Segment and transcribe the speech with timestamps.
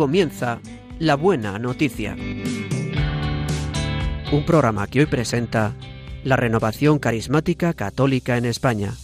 [0.00, 0.60] comienza
[0.98, 2.16] La Buena Noticia.
[4.32, 5.74] Un programa que hoy presenta
[6.24, 8.94] la renovación carismática católica en España.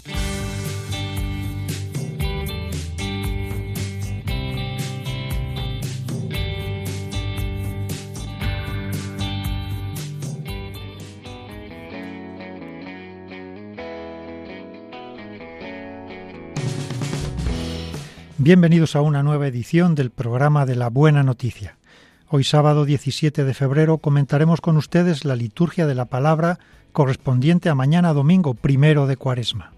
[18.46, 21.78] Bienvenidos a una nueva edición del programa de la Buena Noticia.
[22.28, 26.60] Hoy sábado 17 de febrero comentaremos con ustedes la liturgia de la palabra
[26.92, 29.72] correspondiente a mañana domingo primero de Cuaresma.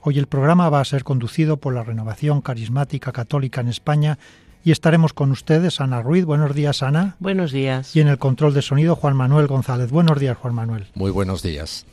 [0.00, 4.18] Hoy el programa va a ser conducido por la Renovación Carismática Católica en España
[4.64, 6.24] y estaremos con ustedes Ana Ruiz.
[6.24, 7.16] Buenos días, Ana.
[7.20, 7.94] Buenos días.
[7.94, 9.90] Y en el control de sonido Juan Manuel González.
[9.90, 10.86] Buenos días, Juan Manuel.
[10.94, 11.84] Muy buenos días.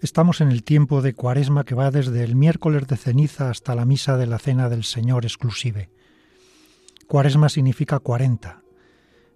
[0.00, 3.84] Estamos en el tiempo de Cuaresma que va desde el miércoles de ceniza hasta la
[3.84, 5.90] misa de la Cena del Señor exclusive.
[7.08, 8.62] Cuaresma significa cuarenta.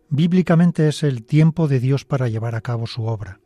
[0.09, 3.41] Bíblicamente es el tiempo de Dios para llevar a cabo su obra.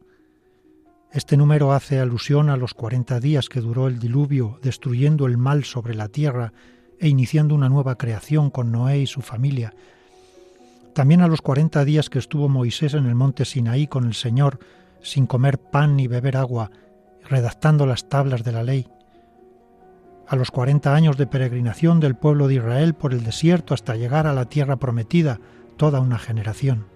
[1.11, 5.65] Este número hace alusión a los cuarenta días que duró el diluvio, destruyendo el mal
[5.65, 6.53] sobre la tierra
[7.01, 9.73] e iniciando una nueva creación con Noé y su familia.
[10.93, 14.59] También a los cuarenta días que estuvo Moisés en el monte Sinaí con el Señor,
[15.01, 16.71] sin comer pan ni beber agua,
[17.29, 18.89] redactando las tablas de la ley.
[20.29, 24.27] A los cuarenta años de peregrinación del pueblo de Israel por el desierto hasta llegar
[24.27, 25.41] a la tierra prometida,
[25.77, 26.87] toda una generación.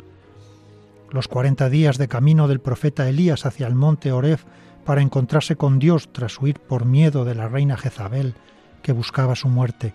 [1.10, 4.44] Los cuarenta días de camino del profeta Elías hacia el monte Oref
[4.84, 8.34] para encontrarse con Dios tras huir por miedo de la reina Jezabel,
[8.82, 9.94] que buscaba su muerte.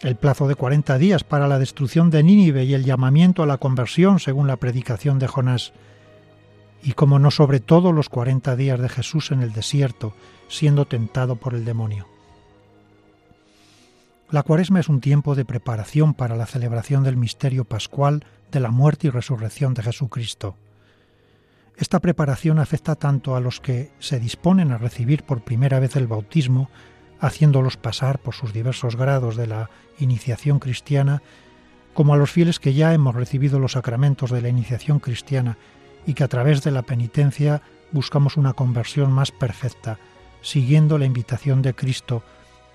[0.00, 3.58] El plazo de cuarenta días para la destrucción de Nínive y el llamamiento a la
[3.58, 5.74] conversión según la predicación de Jonás
[6.82, 10.14] y como no sobre todo los cuarenta días de Jesús en el desierto,
[10.48, 12.06] siendo tentado por el demonio.
[14.30, 18.70] La cuaresma es un tiempo de preparación para la celebración del misterio pascual de la
[18.70, 20.56] muerte y resurrección de Jesucristo.
[21.76, 26.06] Esta preparación afecta tanto a los que se disponen a recibir por primera vez el
[26.06, 26.70] bautismo,
[27.18, 31.22] haciéndolos pasar por sus diversos grados de la iniciación cristiana,
[31.92, 35.58] como a los fieles que ya hemos recibido los sacramentos de la iniciación cristiana
[36.06, 37.62] y que a través de la penitencia
[37.92, 39.98] buscamos una conversión más perfecta,
[40.42, 42.22] siguiendo la invitación de Cristo,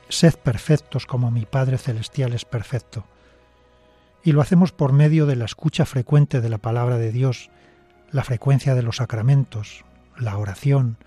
[0.09, 3.05] sed perfectos como mi Padre Celestial es perfecto.
[4.23, 7.49] Y lo hacemos por medio de la escucha frecuente de la palabra de Dios,
[8.11, 9.85] la frecuencia de los sacramentos,
[10.17, 10.97] la oración,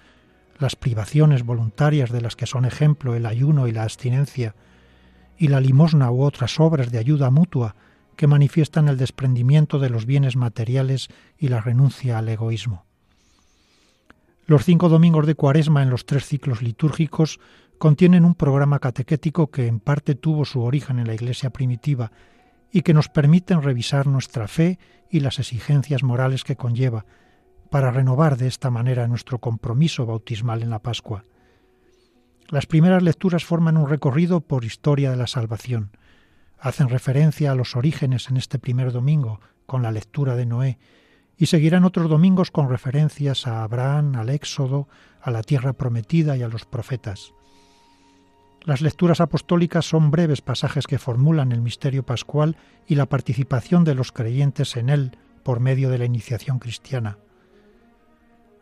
[0.59, 4.55] las privaciones voluntarias de las que son ejemplo el ayuno y la abstinencia,
[5.37, 7.77] y la limosna u otras obras de ayuda mutua
[8.19, 11.09] que manifiestan el desprendimiento de los bienes materiales
[11.39, 12.85] y la renuncia al egoísmo.
[14.45, 17.39] Los cinco domingos de Cuaresma en los tres ciclos litúrgicos
[17.79, 22.11] contienen un programa catequético que en parte tuvo su origen en la Iglesia primitiva
[22.73, 27.07] y que nos permiten revisar nuestra fe y las exigencias morales que conlleva,
[27.71, 31.23] para renovar de esta manera nuestro compromiso bautismal en la Pascua.
[32.49, 35.93] Las primeras lecturas forman un recorrido por historia de la salvación,
[36.61, 40.79] hacen referencia a los orígenes en este primer domingo con la lectura de Noé,
[41.37, 44.89] y seguirán otros domingos con referencias a Abraham, al Éxodo,
[45.21, 47.33] a la tierra prometida y a los profetas.
[48.65, 52.57] Las lecturas apostólicas son breves pasajes que formulan el misterio pascual
[52.87, 57.19] y la participación de los creyentes en él por medio de la iniciación cristiana.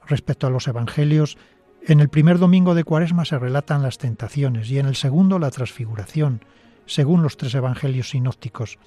[0.06, 1.38] Respecto a los evangelios,
[1.82, 5.50] en el primer domingo de Cuaresma se relatan las tentaciones y en el segundo la
[5.50, 6.44] transfiguración,
[6.86, 8.78] según los tres evangelios sinópticos,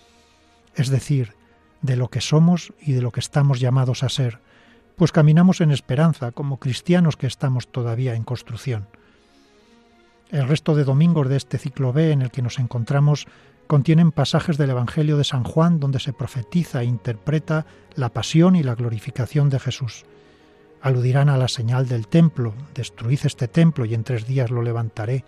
[0.76, 1.36] es decir,
[1.82, 4.40] de lo que somos y de lo que estamos llamados a ser,
[4.96, 8.88] pues caminamos en esperanza como cristianos que estamos todavía en construcción.
[10.30, 13.28] El resto de domingos de este ciclo B en el que nos encontramos
[13.66, 17.66] contienen pasajes del Evangelio de San Juan donde se profetiza e interpreta
[17.96, 20.06] la pasión y la glorificación de Jesús.
[20.82, 25.24] Aludirán a la señal del templo, destruid este templo y en tres días lo levantaré,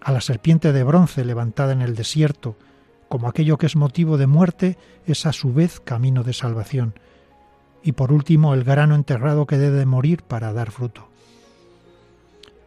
[0.00, 2.56] a la serpiente de bronce levantada en el desierto,
[3.08, 6.94] como aquello que es motivo de muerte, es a su vez camino de salvación,
[7.82, 11.08] y por último el grano enterrado que debe morir para dar fruto.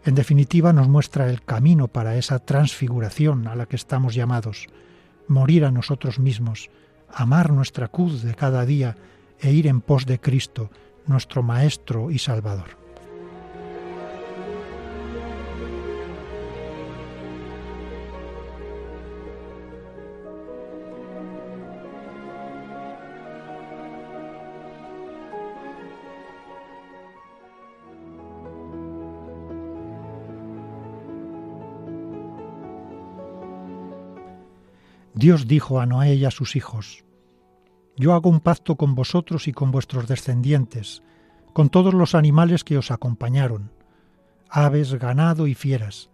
[0.03, 4.67] En definitiva nos muestra el camino para esa transfiguración a la que estamos llamados,
[5.27, 6.71] morir a nosotros mismos,
[7.13, 8.97] amar nuestra cruz de cada día
[9.39, 10.71] e ir en pos de Cristo,
[11.05, 12.80] nuestro Maestro y Salvador.
[35.21, 37.05] Dios dijo a Noé y a sus hijos,
[37.95, 41.03] Yo hago un pacto con vosotros y con vuestros descendientes,
[41.53, 43.71] con todos los animales que os acompañaron,
[44.49, 46.09] aves, ganado y fieras,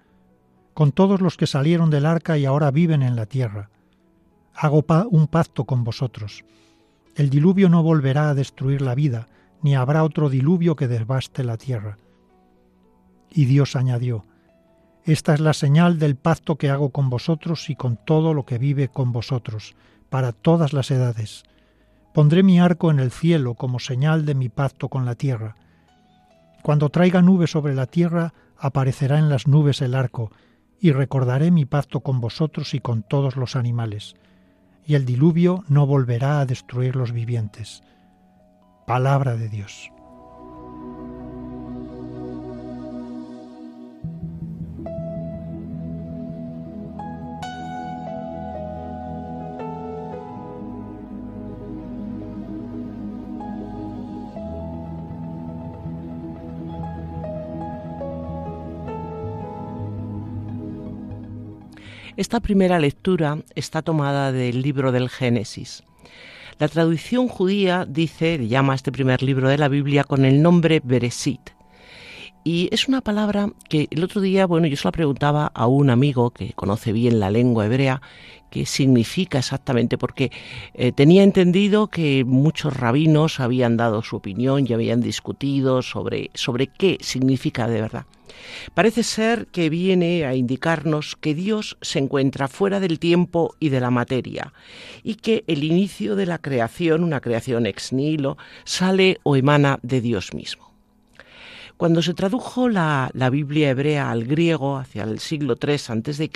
[0.73, 3.69] con todos los que salieron del arca y ahora viven en la tierra.
[4.53, 6.43] Hago un pacto con vosotros.
[7.15, 9.29] El diluvio no volverá a destruir la vida,
[9.61, 11.97] ni habrá otro diluvio que devaste la tierra.
[13.31, 14.25] Y Dios añadió,
[15.07, 18.57] Esta es la señal del pacto que hago con vosotros y con todo lo que
[18.57, 19.73] vive con vosotros,
[20.09, 21.43] para todas las edades.
[22.13, 25.55] Pondré mi arco en el cielo como señal de mi pacto con la tierra.
[26.61, 30.29] Cuando traiga nubes sobre la tierra, aparecerá en las nubes el arco,
[30.77, 34.15] y recordaré mi pacto con vosotros y con todos los animales,
[34.85, 37.81] y el diluvio no volverá a destruir los vivientes.
[38.85, 39.89] Palabra de Dios.
[62.17, 65.83] Esta primera lectura está tomada del libro del Génesis.
[66.57, 70.81] La traducción judía dice, llama a este primer libro de la Biblia con el nombre
[70.83, 71.56] Beresit.
[72.47, 75.89] Y es una palabra que el otro día, bueno, yo se la preguntaba a un
[75.89, 78.01] amigo que conoce bien la lengua hebrea,
[78.49, 80.31] qué significa exactamente, porque
[80.73, 86.67] eh, tenía entendido que muchos rabinos habían dado su opinión y habían discutido sobre, sobre
[86.67, 88.05] qué significa de verdad.
[88.73, 93.81] Parece ser que viene a indicarnos que Dios se encuentra fuera del tiempo y de
[93.81, 94.53] la materia
[95.03, 99.99] y que el inicio de la creación, una creación ex nihilo, sale o emana de
[99.99, 100.66] Dios mismo.
[101.77, 106.31] Cuando se tradujo la, Biblia hebrea al griego hacia el siglo III a.C.,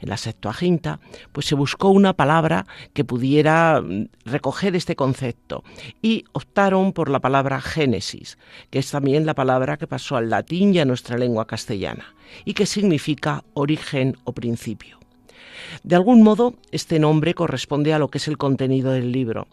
[0.00, 0.98] en la Septuaginta,
[1.30, 5.62] pues se buscó una palabra que pudiera mm, recoger este concepto
[6.02, 8.38] y optaron por la palabra Génesis,
[8.70, 12.54] que es también la palabra que pasó al latín y a nuestra lengua castellana, y
[12.54, 14.98] que significa origen o principio.
[15.82, 19.48] De algún modo, este nombre corresponde a lo que es el contenido del libro.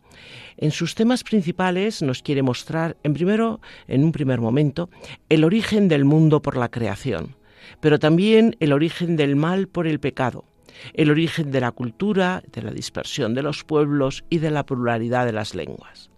[0.58, 4.90] En sus temas principales nos quiere mostrar, en primero, en un primer momento,
[5.30, 7.36] el origen del mundo por la creación,
[7.80, 10.46] pero también el origen del mal por el pecado,
[10.94, 15.26] el origen de la cultura, de la dispersión de los pueblos y de la pluralidad
[15.26, 16.10] de las lenguas.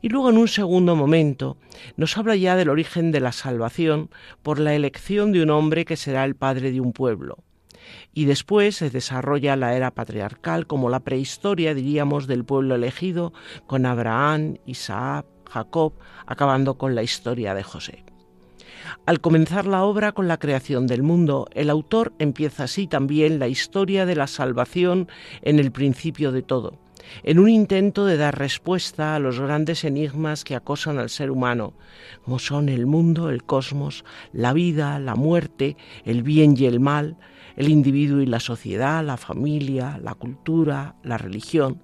[0.00, 1.56] Y luego en un segundo momento
[1.96, 4.10] nos habla ya del origen de la salvación
[4.42, 7.38] por la elección de un hombre que será el padre de un pueblo,
[8.12, 13.32] y después se desarrolla la era patriarcal como la prehistoria, diríamos, del pueblo elegido,
[13.66, 15.94] con Abraham, Isaac, Jacob,
[16.26, 18.04] acabando con la historia de José.
[19.04, 23.48] Al comenzar la obra con la creación del mundo, el autor empieza así también la
[23.48, 25.08] historia de la salvación
[25.42, 26.78] en el principio de todo,
[27.22, 31.74] en un intento de dar respuesta a los grandes enigmas que acosan al ser humano,
[32.24, 37.16] como son el mundo, el cosmos, la vida, la muerte, el bien y el mal,
[37.56, 41.80] el individuo y la sociedad, la familia, la cultura, la religión.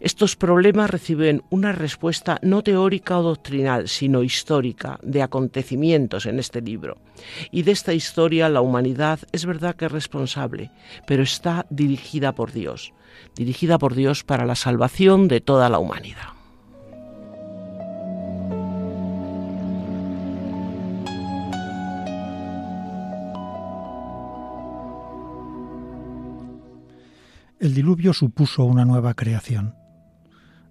[0.00, 6.60] Estos problemas reciben una respuesta no teórica o doctrinal, sino histórica, de acontecimientos en este
[6.60, 6.98] libro.
[7.50, 10.70] Y de esta historia la humanidad es verdad que es responsable,
[11.06, 12.92] pero está dirigida por Dios,
[13.34, 16.35] dirigida por Dios para la salvación de toda la humanidad.
[27.58, 29.74] El diluvio supuso una nueva creación.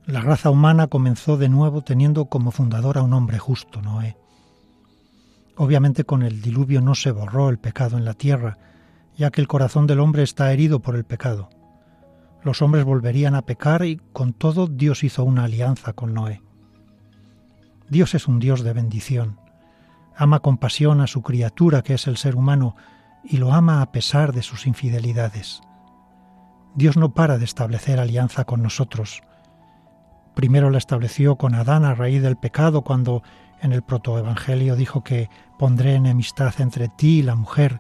[0.06, 4.18] La raza humana comenzó de nuevo teniendo como fundador a un hombre justo, Noé.
[5.56, 8.60] Obviamente con el diluvio no se borró el pecado en la tierra,
[9.18, 11.50] ya que el corazón del hombre está herido por el pecado.
[12.44, 16.44] Los hombres volverían a pecar y con todo Dios hizo una alianza con Noé.
[17.90, 19.40] Dios es un Dios de bendición.
[20.16, 22.76] Ama con pasión a su criatura que es el ser humano
[23.24, 25.62] y lo ama a pesar de sus infidelidades.
[26.76, 29.24] Dios no para de establecer alianza con nosotros.
[30.36, 33.24] Primero la estableció con Adán a raíz del pecado cuando
[33.62, 37.80] en el protoevangelio dijo que pondré enemistad entre ti y la mujer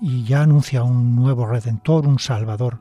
[0.00, 2.80] y ya anuncia un nuevo redentor, un salvador.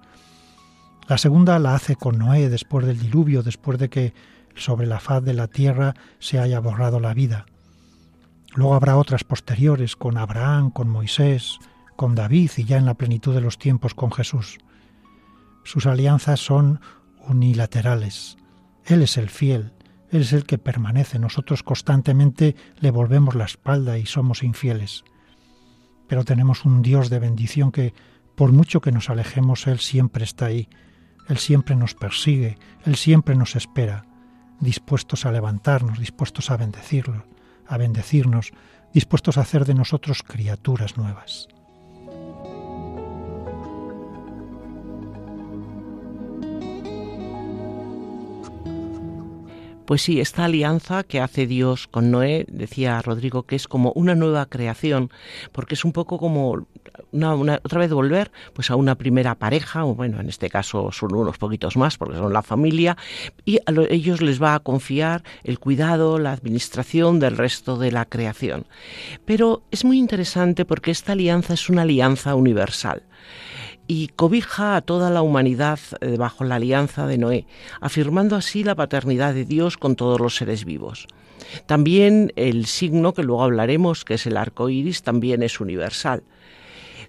[1.07, 4.13] La segunda la hace con Noé después del diluvio, después de que
[4.55, 7.45] sobre la faz de la tierra se haya borrado la vida.
[8.53, 11.57] Luego habrá otras posteriores con Abraham, con Moisés,
[11.95, 14.60] con David y ya en la plenitud de los tiempos con Jesús.
[15.65, 16.79] Sus alianzas son
[17.27, 18.38] unilaterales.
[18.86, 19.74] Él es el fiel,
[20.12, 21.17] Él es el que permanece.
[21.17, 25.03] Nosotros constantemente le volvemos la espalda y somos infieles.
[26.07, 27.95] Pero tenemos un Dios de bendición que,
[28.36, 30.69] por mucho que nos alejemos, Él siempre está ahí.
[31.27, 34.05] Él siempre nos persigue, Él siempre nos espera,
[34.60, 37.25] dispuestos a levantarnos, dispuestos a bendecirlo,
[37.67, 38.51] a bendecirnos,
[38.93, 41.48] dispuestos a hacer de nosotros criaturas nuevas.
[49.85, 54.15] Pues sí, esta alianza que hace Dios con Noé, decía Rodrigo, que es como una
[54.15, 55.11] nueva creación,
[55.51, 56.65] porque es un poco como
[57.11, 61.13] una, otra vez volver pues a una primera pareja, o bueno, en este caso son
[61.13, 62.97] unos poquitos más, porque son la familia,
[63.45, 68.05] y a ellos les va a confiar el cuidado, la administración del resto de la
[68.05, 68.65] creación.
[69.25, 73.03] Pero es muy interesante porque esta alianza es una alianza universal
[73.87, 77.45] y cobija a toda la humanidad eh, bajo la alianza de Noé,
[77.81, 81.07] afirmando así la paternidad de Dios con todos los seres vivos.
[81.65, 86.23] También el signo que luego hablaremos, que es el arco iris, también es universal.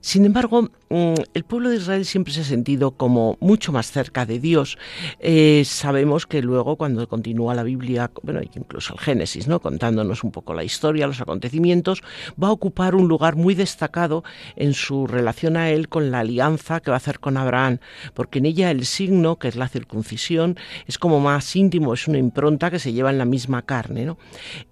[0.00, 4.38] Sin embargo, el pueblo de Israel siempre se ha sentido como mucho más cerca de
[4.38, 4.78] Dios.
[5.18, 9.60] Eh, sabemos que luego, cuando continúa la Biblia, bueno, incluso el Génesis, ¿no?
[9.60, 12.02] contándonos un poco la historia, los acontecimientos,
[12.42, 14.22] va a ocupar un lugar muy destacado
[14.54, 17.78] en su relación a él con la alianza que va a hacer con Abraham,
[18.14, 22.18] porque en ella el signo, que es la circuncisión, es como más íntimo, es una
[22.18, 24.04] impronta que se lleva en la misma carne.
[24.04, 24.18] ¿no?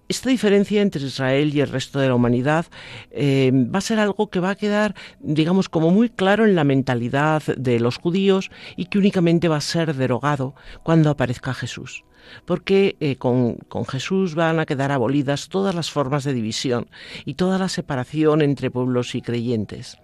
[0.06, 2.66] Esta diferencia entre Israel y el resto de la humanidad
[3.11, 6.64] eh, va a ser algo que va a quedar, digamos, como muy claro en la
[6.64, 12.04] mentalidad de los judíos y que únicamente va a ser derogado cuando aparezca Jesús
[12.44, 13.58] porque eh, con,
[13.88, 16.88] Jesús van a quedar abolidas todas las formas de división
[17.25, 19.99] y toda la separación entre pueblos y creyentes.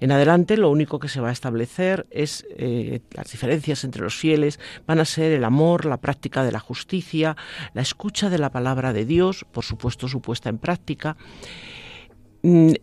[0.00, 4.16] En adelante lo único que se va a establecer es eh, las diferencias entre los
[4.16, 7.36] fieles van a ser el amor, la práctica de la justicia,
[7.72, 11.16] la escucha de la palabra de Dios, por supuesto su puesta en práctica,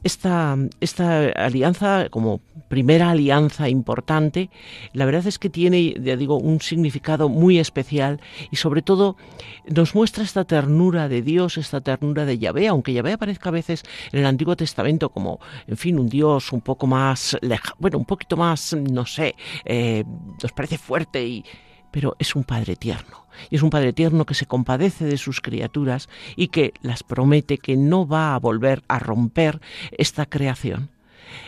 [0.04, 4.50] esta, esta alianza, como primera alianza importante,
[4.94, 9.18] la verdad es que tiene, ya digo, un significado muy especial y sobre todo
[9.68, 13.84] nos muestra esta ternura de Dios, esta ternura de Yahvé, aunque Yahvé aparezca a veces
[14.12, 17.38] en el Antiguo Testamento como, en fin, un Dios un poco más,
[17.78, 20.04] bueno, un poquito más, no sé, eh,
[20.42, 21.46] nos parece fuerte y
[21.92, 23.21] pero es un Padre tierno.
[23.50, 27.58] Y es un Padre tierno que se compadece de sus criaturas y que las promete
[27.58, 29.62] que no va a volver a romper
[29.92, 30.90] esta creación.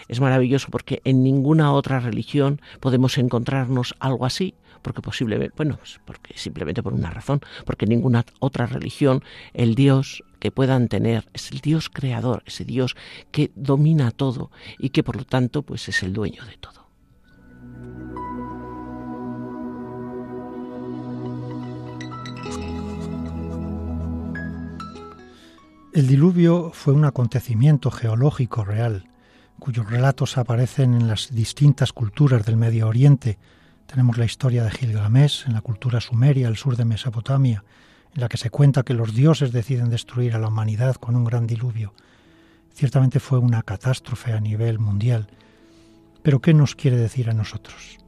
[0.07, 5.99] Es maravilloso porque en ninguna otra religión podemos encontrarnos algo así, porque posiblemente, bueno, pues
[6.05, 9.23] porque simplemente por una razón, porque en ninguna otra religión
[9.53, 12.95] el Dios que puedan tener es el Dios creador, ese Dios
[13.31, 16.83] que domina todo y que por lo tanto pues es el dueño de todo.
[25.93, 29.07] El diluvio fue un acontecimiento geológico real,
[29.59, 33.37] cuyos relatos aparecen en las distintas culturas del Medio Oriente.
[33.85, 37.63] Tenemos la historia de Gilgamesh en la cultura sumeria al sur de Mesopotamia,
[38.15, 41.25] en la que se cuenta que los dioses deciden destruir a la humanidad con un
[41.25, 41.93] gran diluvio.
[42.73, 45.27] Ciertamente fue una catástrofe a nivel mundial.
[46.23, 47.99] Pero ¿qué nos quiere decir a nosotros?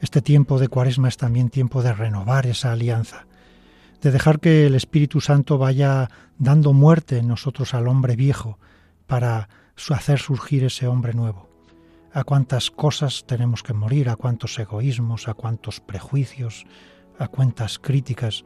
[0.00, 3.26] Este tiempo de cuaresma es también tiempo de renovar esa alianza,
[4.00, 8.58] de dejar que el Espíritu Santo vaya dando muerte en nosotros al hombre viejo
[9.06, 9.48] para
[9.90, 11.48] hacer surgir ese hombre nuevo.
[12.12, 16.66] A cuántas cosas tenemos que morir, a cuántos egoísmos, a cuántos prejuicios,
[17.18, 18.44] a cuántas críticas,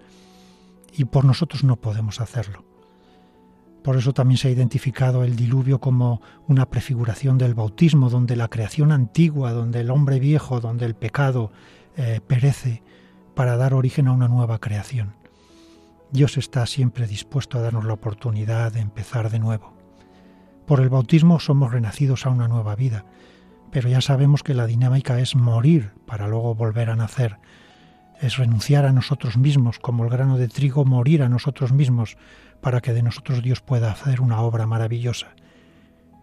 [0.93, 2.65] y por nosotros no podemos hacerlo.
[3.83, 8.49] Por eso también se ha identificado el diluvio como una prefiguración del bautismo, donde la
[8.49, 11.51] creación antigua, donde el hombre viejo, donde el pecado
[11.97, 12.83] eh, perece,
[13.35, 15.22] para dar origen a una nueva creación.
[16.13, 19.73] Dios está siempre dispuesto a darnos la oportunidad de empezar de nuevo.
[20.67, 23.07] Por el bautismo somos renacidos a una nueva vida,
[23.71, 27.39] pero ya sabemos que la dinámica es morir para luego volver a nacer,
[28.21, 32.19] es renunciar a nosotros mismos, como el grano de trigo, morir a nosotros mismos,
[32.61, 35.29] para que de nosotros Dios pueda hacer una obra maravillosa.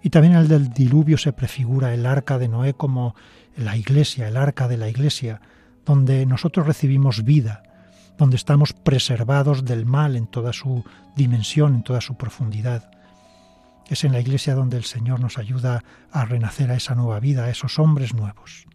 [0.04, 3.16] Y también el del diluvio se prefigura el arca de Noé como
[3.58, 5.42] la iglesia, el arca de la iglesia,
[5.84, 7.64] donde nosotros recibimos vida,
[8.20, 10.84] donde estamos preservados del mal en toda su
[11.16, 12.92] dimensión, en toda su profundidad.
[13.88, 17.46] Es en la iglesia donde el Señor nos ayuda a renacer a esa nueva vida,
[17.46, 18.68] a esos hombres nuevos.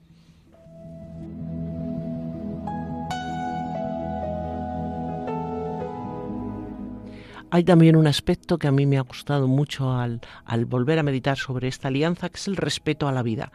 [7.55, 10.21] Hay también un aspecto que a mí me ha gustado mucho al,
[10.67, 13.53] volver a meditar sobre esta alianza, que es el respeto a la vida,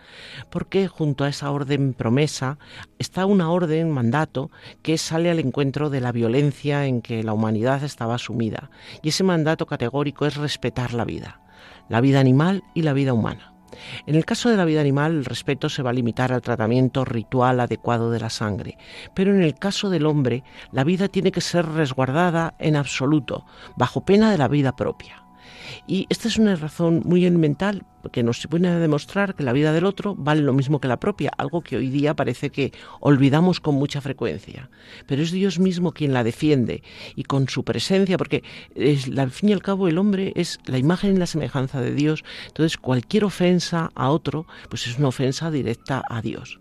[0.49, 2.59] porque junto a esa orden promesa
[2.97, 4.51] está una orden, mandato,
[4.83, 8.71] que sale al encuentro de la violencia en que la humanidad estaba sumida.
[9.03, 11.41] Y ese mandato categórico es respetar la vida,
[11.89, 13.58] la vida animal y la vida humana.
[14.05, 17.05] En el caso de la vida animal, el respeto se va a limitar al tratamiento
[17.05, 18.77] ritual adecuado de la sangre,
[19.13, 23.45] pero en el caso del hombre, la vida tiene que ser resguardada en absoluto,
[23.75, 25.18] bajo pena de la vida propia.
[25.87, 29.73] Y esta es una razón muy elemental que nos pone a demostrar que la vida
[29.73, 32.71] del otro vale lo mismo que la propia, algo que hoy día parece que
[33.01, 34.69] olvidamos con mucha frecuencia.
[35.05, 36.83] Pero es Dios mismo quien la defiende
[37.15, 38.43] y con su presencia, porque
[38.75, 41.93] es, al fin y al cabo el hombre es la imagen y la semejanza de
[41.93, 46.58] Dios, entonces cualquier ofensa a otro, pues es una ofensa directa a Dios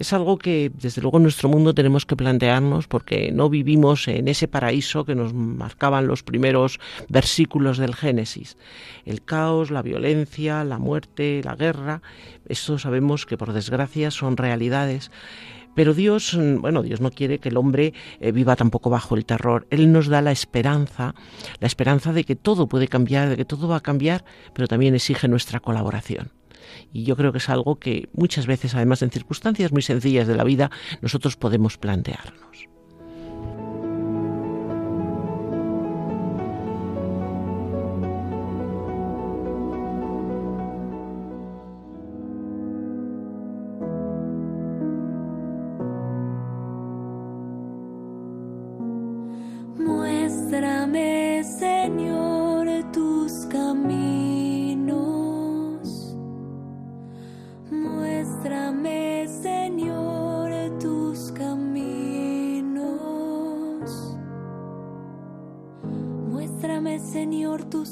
[0.00, 4.28] es algo que desde luego en nuestro mundo tenemos que plantearnos porque no vivimos en
[4.28, 6.80] ese paraíso que nos marcaban los primeros
[7.10, 8.56] versículos del Génesis.
[9.04, 12.00] El caos, la violencia, la muerte, la guerra,
[12.48, 15.10] eso sabemos que por desgracia son realidades.
[15.74, 19.66] Pero Dios, bueno, Dios no quiere que el hombre eh, viva tampoco bajo el terror.
[19.68, 21.14] Él nos da la esperanza,
[21.60, 24.94] la esperanza de que todo puede cambiar, de que todo va a cambiar, pero también
[24.94, 26.39] exige nuestra colaboración.
[26.92, 30.36] Y yo creo que es algo que muchas veces, además en circunstancias muy sencillas de
[30.36, 32.68] la vida, nosotros podemos plantearnos.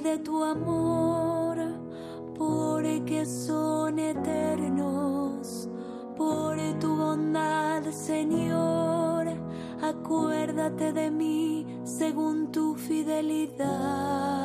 [0.00, 1.58] de tu amor,
[2.38, 5.68] porque son eternos.
[6.16, 9.26] Por tu bondad, Señor,
[9.82, 14.39] acuérdate de mí según tu fidelidad.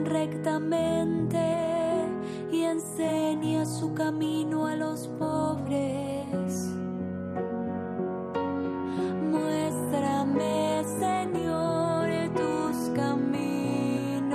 [0.00, 1.38] Rectamente
[2.52, 6.70] y enseña su camino a los pobres.
[9.30, 14.34] Muéstrame, Señor, tus caminos.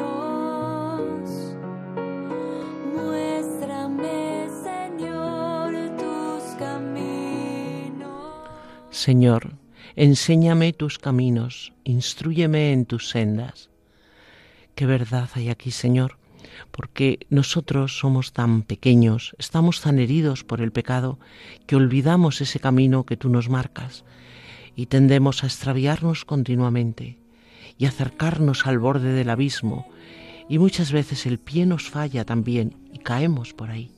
[2.96, 8.04] Muéstrame, Señor, tus caminos.
[8.90, 9.54] Señor,
[9.96, 13.70] Enséñame tus caminos, instruyeme en tus sendas.
[14.80, 16.16] Qué verdad hay aquí, Señor,
[16.72, 21.20] porque nosotros somos tan pequeños, estamos tan heridos por el pecado,
[21.68, 24.06] que olvidamos ese camino que tú nos marcas
[24.78, 27.18] y tendemos a extraviarnos continuamente
[27.78, 29.86] y acercarnos al borde del abismo,
[30.48, 33.92] y muchas veces el pie nos falla también y caemos por ahí.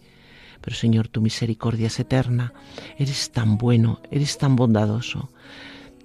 [0.62, 2.54] Pero Señor, tu misericordia es eterna,
[2.98, 5.30] eres tan bueno, eres tan bondadoso.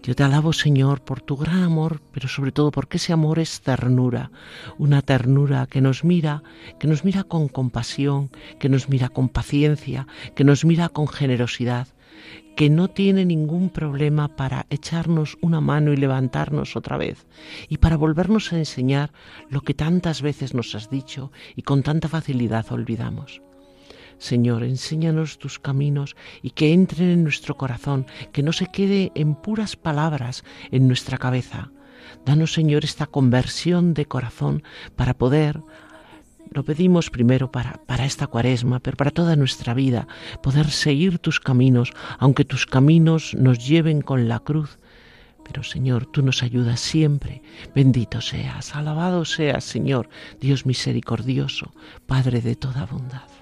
[0.03, 3.61] Yo te alabo, Señor, por tu gran amor, pero sobre todo porque ese amor es
[3.61, 4.31] ternura,
[4.79, 6.43] una ternura que nos mira,
[6.79, 8.31] que nos mira con compasión,
[8.61, 11.89] que nos mira con paciencia, que nos mira con generosidad,
[12.57, 17.27] que no tiene ningún problema para echarnos una mano y levantarnos otra vez,
[17.69, 19.13] y para volvernos a enseñar
[19.51, 23.43] lo que tantas veces nos has dicho y con tanta facilidad olvidamos.
[24.19, 29.35] Señor, enséñanos tus caminos y que entren en nuestro corazón, que no se quede en
[29.35, 31.71] puras palabras en nuestra cabeza.
[32.25, 34.63] Danos, Señor, esta conversión de corazón
[34.97, 35.61] para poder,
[36.51, 40.09] lo pedimos primero para, para esta cuaresma, pero para toda nuestra vida,
[40.43, 44.79] poder seguir tus caminos, aunque tus caminos nos lleven con la cruz.
[45.45, 47.43] Pero Señor, tú nos ayudas siempre.
[47.75, 50.09] Bendito seas, alabado seas, Señor,
[50.41, 51.73] Dios misericordioso,
[52.07, 53.36] Padre de toda bondad.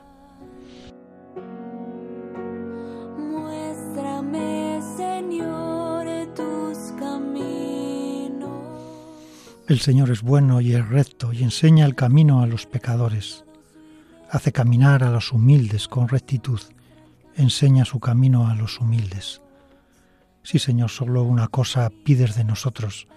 [9.66, 13.44] El Señor es bueno y es recto y enseña el camino a los pecadores.
[14.31, 16.61] Hace caminar a los humildes con rectitud
[17.37, 19.40] enseña su camino a los humildes.
[20.42, 23.09] Sí, Señor, solo una cosa pides de nosotros,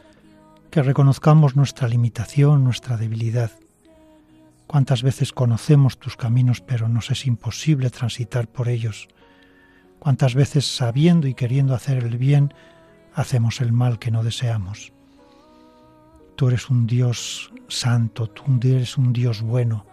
[0.71, 3.51] que reconozcamos nuestra limitación, nuestra debilidad.
[4.65, 9.07] Cuántas veces conocemos tus caminos, pero nos es imposible transitar por ellos.
[9.99, 12.53] Cuántas veces sabiendo y queriendo hacer el bien,
[13.13, 14.93] hacemos el mal que no deseamos.
[16.35, 19.85] Tú eres un Dios santo, tú eres un Dios bueno,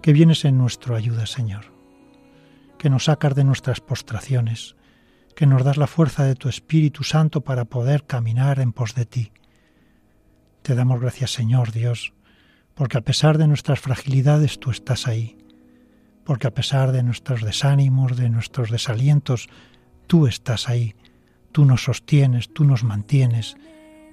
[0.00, 1.66] que vienes en nuestro ayuda, Señor,
[2.78, 4.76] que nos sacas de nuestras postraciones,
[5.36, 9.04] que nos das la fuerza de tu Espíritu Santo para poder caminar en pos de
[9.04, 9.32] ti.
[10.62, 12.14] Te damos gracias, Señor Dios,
[12.74, 15.36] porque a pesar de nuestras fragilidades tú estás ahí,
[16.24, 19.48] porque a pesar de nuestros desánimos, de nuestros desalientos,
[20.06, 20.94] tú estás ahí,
[21.52, 23.56] tú nos sostienes, tú nos mantienes,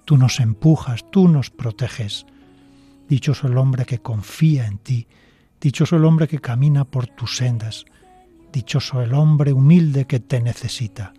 [0.06, 2.26] tú nos empujas, tú nos proteges.
[3.08, 5.08] Dichoso el hombre que confía en ti,
[5.60, 7.86] dichoso el hombre que camina por tus sendas,
[8.52, 11.14] dichoso el hombre humilde que te necesita.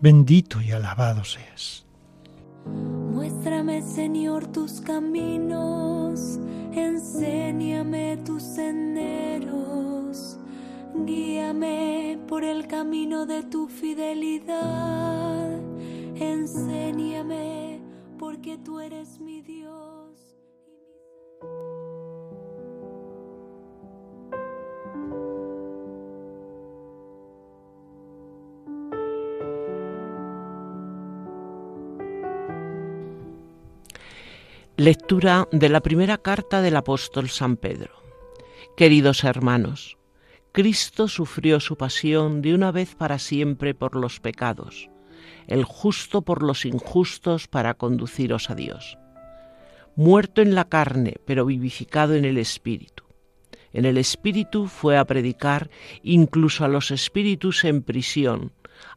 [0.00, 1.86] Bendito y alabado seas.
[2.66, 6.38] Muéstrame, Señor, tus caminos,
[6.72, 9.85] enséñame tus senderos,
[11.04, 15.60] guíame por el camino de tu fidelidad,
[16.14, 17.80] enséñame
[18.18, 20.36] porque tú eres mi Dios.
[34.78, 37.94] Lectura de la primera carta del apóstol San Pedro.
[38.76, 39.96] Queridos hermanos,
[40.56, 44.88] Cristo sufrió su pasión de una vez para siempre por los pecados,
[45.48, 48.96] el justo por los injustos para conduciros a Dios.
[49.96, 53.04] Muerto en la carne, pero vivificado en el Espíritu.
[53.74, 55.68] En el Espíritu fue a predicar
[56.02, 58.52] incluso a los espíritus en prisión,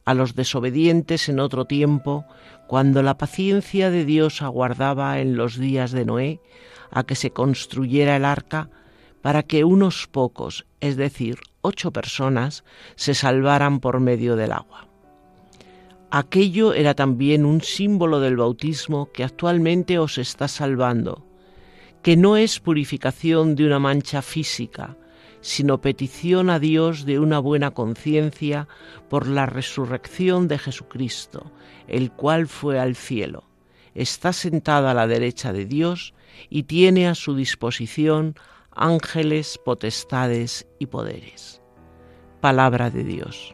[0.06, 2.24] a los desobedientes en otro tiempo,
[2.70, 6.40] cuando la paciencia de Dios aguardaba en los días de Noé
[6.90, 8.70] a que se construyera el arca
[9.22, 12.64] para que unos pocos, es decir, ocho personas,
[12.96, 14.88] se salvaran por medio del agua.
[16.12, 21.26] Aquello era también un símbolo del bautismo que actualmente os está salvando,
[22.02, 24.98] que no es purificación de una mancha física,
[25.42, 28.68] sino petición a Dios de una buena conciencia
[29.10, 31.52] por la resurrección de Jesucristo,
[31.88, 33.44] el cual fue al cielo.
[33.96, 36.14] Está sentada a la derecha de Dios
[36.50, 38.36] y tiene a su disposición
[38.80, 41.62] ángeles, potestades y poderes.
[42.40, 43.54] Palabra de Dios.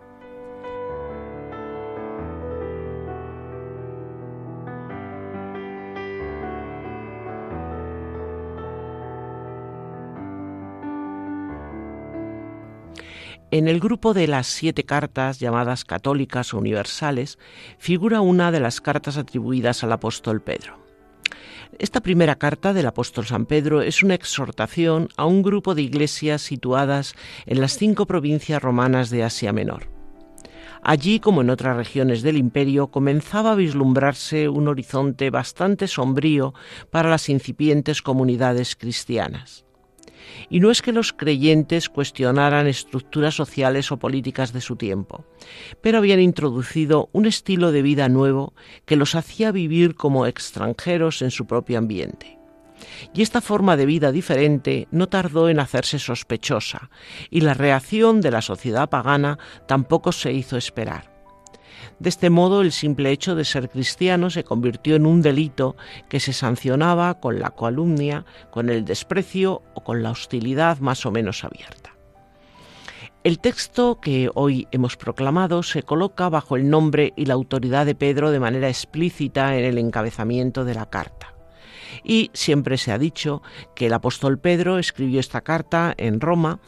[13.49, 17.39] En el grupo de las siete cartas llamadas católicas o universales
[17.77, 20.84] figura una de las cartas atribuidas al apóstol Pedro.
[21.77, 26.41] Esta primera carta del apóstol San Pedro es una exhortación a un grupo de iglesias
[26.41, 29.89] situadas en las cinco provincias romanas de Asia Menor.
[30.81, 36.53] Allí, como en otras regiones del imperio, comenzaba a vislumbrarse un horizonte bastante sombrío
[36.91, 39.64] para las incipientes comunidades cristianas.
[40.49, 45.25] Y no es que los creyentes cuestionaran estructuras sociales o políticas de su tiempo,
[45.81, 48.53] pero habían introducido un estilo de vida nuevo
[48.85, 52.37] que los hacía vivir como extranjeros en su propio ambiente.
[53.13, 56.89] Y esta forma de vida diferente no tardó en hacerse sospechosa,
[57.29, 61.14] y la reacción de la sociedad pagana tampoco se hizo esperar.
[61.99, 65.75] De este modo, el simple hecho de ser cristiano se convirtió en un delito
[66.09, 71.11] que se sancionaba con la calumnia, con el desprecio o con la hostilidad más o
[71.11, 71.95] menos abierta.
[73.23, 77.95] El texto que hoy hemos proclamado se coloca bajo el nombre y la autoridad de
[77.95, 81.34] Pedro de manera explícita en el encabezamiento de la carta.
[82.05, 83.41] Y siempre se ha dicho
[83.75, 86.59] que el apóstol Pedro escribió esta carta en Roma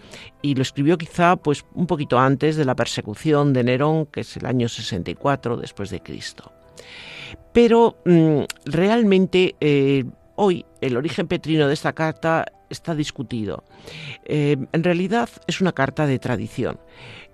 [0.42, 4.36] y lo escribió quizá pues un poquito antes de la persecución de Nerón, que es
[4.36, 6.52] el año 64 después de Cristo.
[7.54, 13.64] Pero mm, realmente eh, hoy el origen petrino de esta carta está discutido.
[14.26, 16.80] Eh, en realidad es una carta de tradición.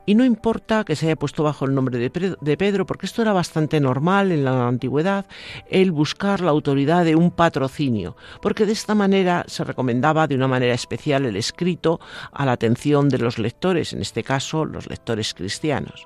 [0.06, 3.32] Y no importa que se haya puesto bajo el nombre de Pedro, porque esto era
[3.32, 5.26] bastante normal en la antigüedad,
[5.70, 10.48] el buscar la autoridad de un patrocinio, porque de esta manera se recomendaba de una
[10.48, 15.34] manera especial el escrito a la atención de los lectores, en este caso los lectores
[15.34, 16.06] cristianos.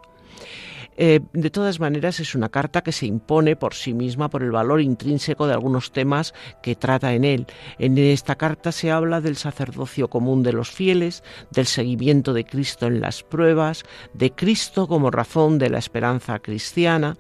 [0.98, 4.52] Eh, de todas maneras, es una carta que se impone por sí misma por el
[4.52, 6.34] valor intrínseco de algunos temas
[6.64, 7.46] que trata en él.
[7.78, 12.88] En esta carta se habla del sacerdocio común de los fieles, del seguimiento de Cristo
[12.88, 13.84] en las pruebas,
[14.14, 17.16] de Cristo como razón de la esperanza cristiana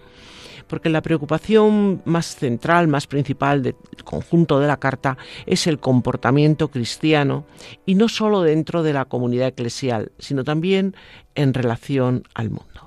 [0.67, 6.69] porque la preocupación más central, más principal del conjunto de la carta es el comportamiento
[6.69, 7.45] cristiano
[7.85, 10.95] y no solo dentro de la comunidad eclesial, sino también
[11.35, 12.86] en relación al mundo.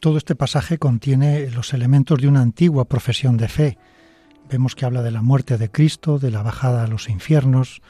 [0.00, 3.78] Todo este pasaje contiene los elementos de una antigua profesión de fe.
[4.48, 7.82] Vemos que habla de la muerte de Cristo, de la bajada a los infiernos,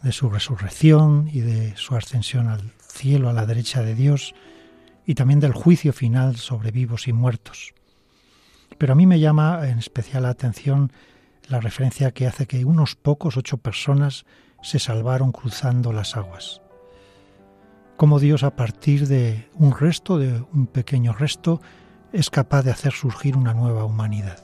[0.00, 4.32] de su resurrección y de su ascensión al cielo a la derecha de Dios,
[5.06, 7.74] y también del juicio final sobre vivos y muertos.
[8.78, 10.92] Pero a mí me llama en especial la atención
[11.48, 14.24] la referencia que hace que unos pocos, ocho personas,
[14.62, 16.60] se salvaron cruzando las aguas
[17.96, 21.60] cómo Dios a partir de un resto, de un pequeño resto,
[22.12, 24.42] es capaz de hacer surgir una nueva humanidad.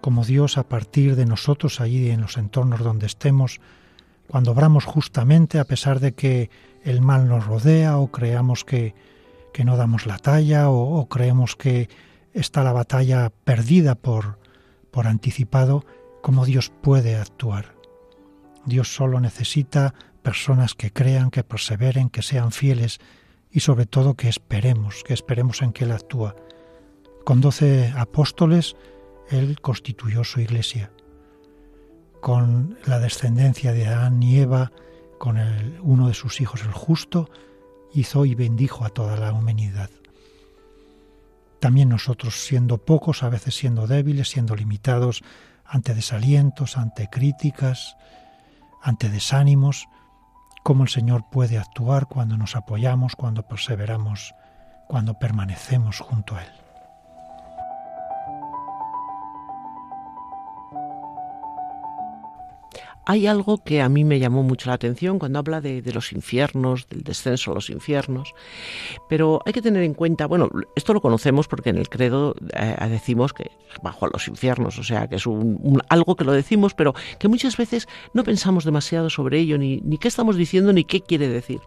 [0.00, 3.60] Como Dios a partir de nosotros allí en los entornos donde estemos,
[4.28, 6.50] cuando obramos justamente a pesar de que
[6.84, 8.94] el mal nos rodea o creamos que,
[9.52, 11.88] que no damos la talla o, creemos que
[12.32, 14.38] está la batalla perdida por,
[14.90, 15.84] por anticipado,
[16.22, 17.74] cómo Dios puede actuar.
[18.66, 22.98] Dios solo necesita personas que crean, que perseveren, que sean fieles
[23.50, 26.36] y sobre todo que esperemos, que esperemos en que Él actúa.
[27.24, 28.76] Con doce apóstoles
[29.30, 30.90] Él constituyó su iglesia.
[32.20, 34.72] Con la descendencia de Adán y Eva,
[35.18, 35.38] con
[35.82, 37.30] uno de sus hijos, el justo,
[37.92, 39.90] hizo y bendijo a toda la humanidad.
[41.60, 45.22] También nosotros, siendo pocos, a veces siendo débiles, siendo limitados
[45.64, 47.96] ante desalientos, ante críticas,
[48.82, 49.88] ante desánimos,
[50.62, 54.34] cómo el Señor puede actuar cuando nos apoyamos, cuando perseveramos,
[54.86, 56.67] cuando permanecemos junto a Él.
[63.08, 66.86] Hay algo que a mí me llamó mucho la atención cuando habla de, los infiernos,
[66.90, 68.34] del descenso a los infiernos,
[69.08, 72.76] pero hay que tener en cuenta, bueno, esto lo conocemos porque en el credo eh,
[72.90, 73.50] decimos que
[73.82, 77.28] bajo a los infiernos, o sea, que es un, algo que lo decimos, pero que
[77.28, 81.28] muchas veces no pensamos demasiado sobre ello, ni, ni qué estamos diciendo, ni qué quiere
[81.28, 81.60] decir.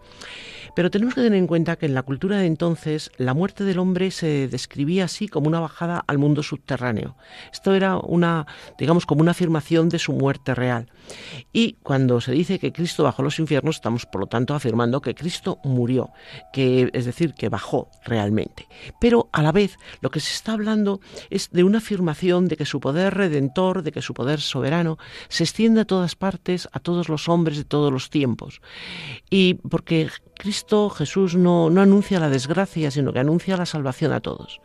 [0.75, 3.79] Pero tenemos que tener en cuenta que en la cultura de entonces la muerte del
[3.79, 7.15] hombre se describía así como una bajada al mundo subterráneo.
[7.51, 10.89] Esto era una, digamos, como una afirmación de su muerte real.
[11.51, 15.15] Y cuando se dice que Cristo bajó los infiernos, estamos por lo tanto afirmando que
[15.15, 16.12] Cristo murió,
[16.53, 18.67] que es decir, que bajó realmente.
[18.99, 22.65] Pero a la vez lo que se está hablando es de una afirmación de que
[22.65, 27.10] su poder redentor, de que su poder soberano se extiende a todas partes, a todos
[27.10, 28.62] los hombres de todos los tiempos.
[29.29, 30.10] Y porque
[30.41, 34.60] Cristo Jesús no, no anuncia la desgracia, sino que anuncia la salvación a todos.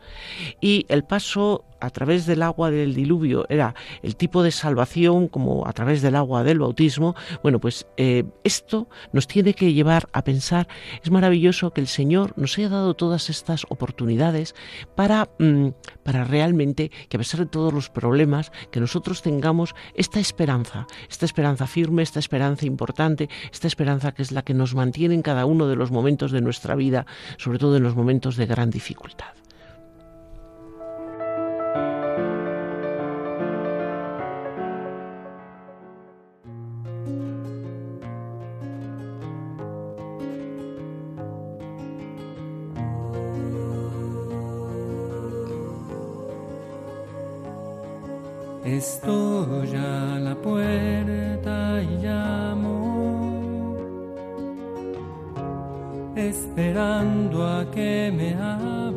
[0.59, 5.67] Y el paso a través del agua del diluvio era el tipo de salvación como
[5.67, 10.23] a través del agua del bautismo, bueno, pues eh, esto nos tiene que llevar a
[10.23, 10.67] pensar,
[11.03, 14.55] es maravilloso que el Señor nos haya dado todas estas oportunidades
[14.95, 15.69] para, mm,
[16.03, 21.25] para realmente que a pesar de todos los problemas, que nosotros tengamos esta esperanza, esta
[21.25, 25.45] esperanza firme, esta esperanza importante, esta esperanza que es la que nos mantiene en cada
[25.45, 27.05] uno de los momentos de nuestra vida,
[27.37, 29.36] sobre todo en los momentos de gran dificultad.
[48.77, 53.75] Estoy a la puerta y llamo,
[56.15, 58.96] esperando a que me abras.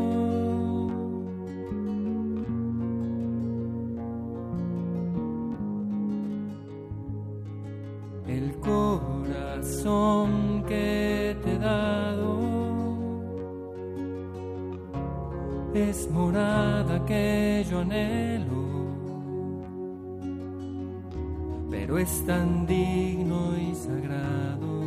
[22.01, 24.81] Es tan digno y sagrado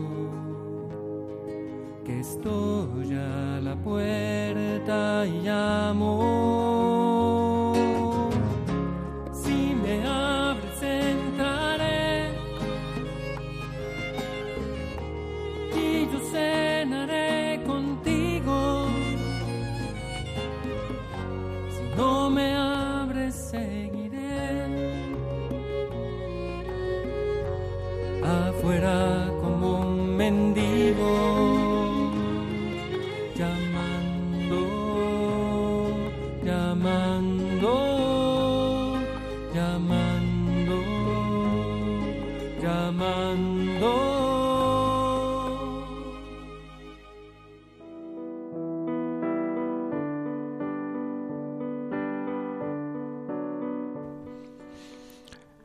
[2.04, 6.63] que estoy a la puerta y llamo.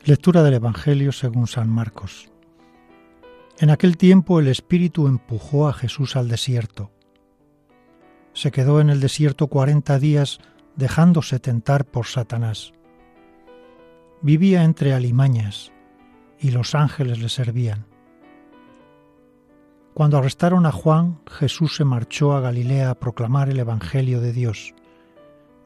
[0.10, 2.32] Lectura del Evangelio según San Marcos.
[3.60, 6.90] En aquel tiempo el Espíritu empujó a Jesús al desierto.
[8.34, 10.40] Se quedó en el desierto cuarenta días
[10.76, 12.74] dejándose tentar por Satanás.
[14.24, 15.72] Vivía entre alimañas
[16.40, 17.86] y los ángeles le servían.
[19.94, 24.74] Cuando arrestaron a Juan, Jesús se marchó a Galilea a proclamar el Evangelio de Dios.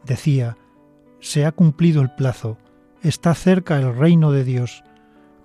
[0.04, 0.58] Decía,
[1.22, 2.58] se ha cumplido el plazo,
[3.04, 4.84] está cerca el reino de Dios,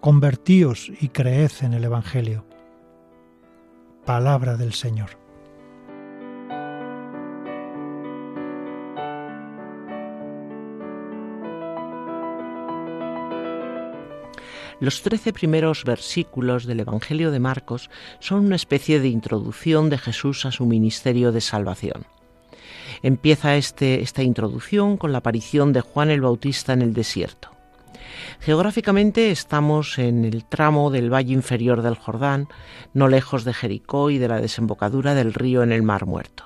[0.00, 2.46] convertíos y creed en el Evangelio.
[4.06, 5.10] Palabra del Señor.
[14.80, 17.90] Los trece primeros versículos del Evangelio de Marcos
[18.20, 22.06] son una especie de introducción de Jesús a su ministerio de salvación.
[23.02, 27.50] Empieza este, esta introducción con la aparición de Juan el Bautista en el desierto.
[28.40, 32.48] Geográficamente estamos en el tramo del valle inferior del Jordán,
[32.94, 36.44] no lejos de Jericó y de la desembocadura del río en el Mar Muerto.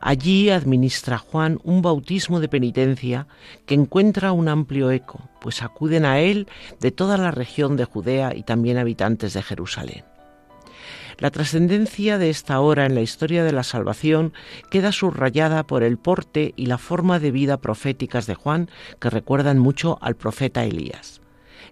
[0.00, 3.26] Allí administra Juan un bautismo de penitencia
[3.64, 6.48] que encuentra un amplio eco, pues acuden a él
[6.80, 10.04] de toda la región de Judea y también habitantes de Jerusalén.
[11.18, 14.34] La trascendencia de esta hora en la historia de la salvación
[14.70, 18.68] queda subrayada por el porte y la forma de vida proféticas de Juan
[19.00, 21.22] que recuerdan mucho al profeta Elías.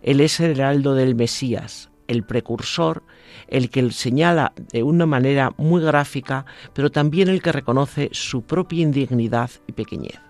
[0.03, 3.03] Él es el heraldo del Mesías, el precursor,
[3.49, 8.83] el que señala de una manera muy gráfica, pero también el que reconoce su propia
[8.83, 10.21] indignidad y pequeñez.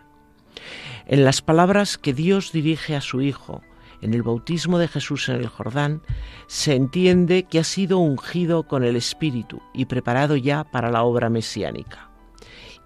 [1.06, 3.62] En las palabras que Dios dirige a su Hijo,
[4.00, 6.02] en el bautismo de Jesús en el Jordán,
[6.46, 11.30] se entiende que ha sido ungido con el Espíritu y preparado ya para la obra
[11.30, 12.10] mesiánica.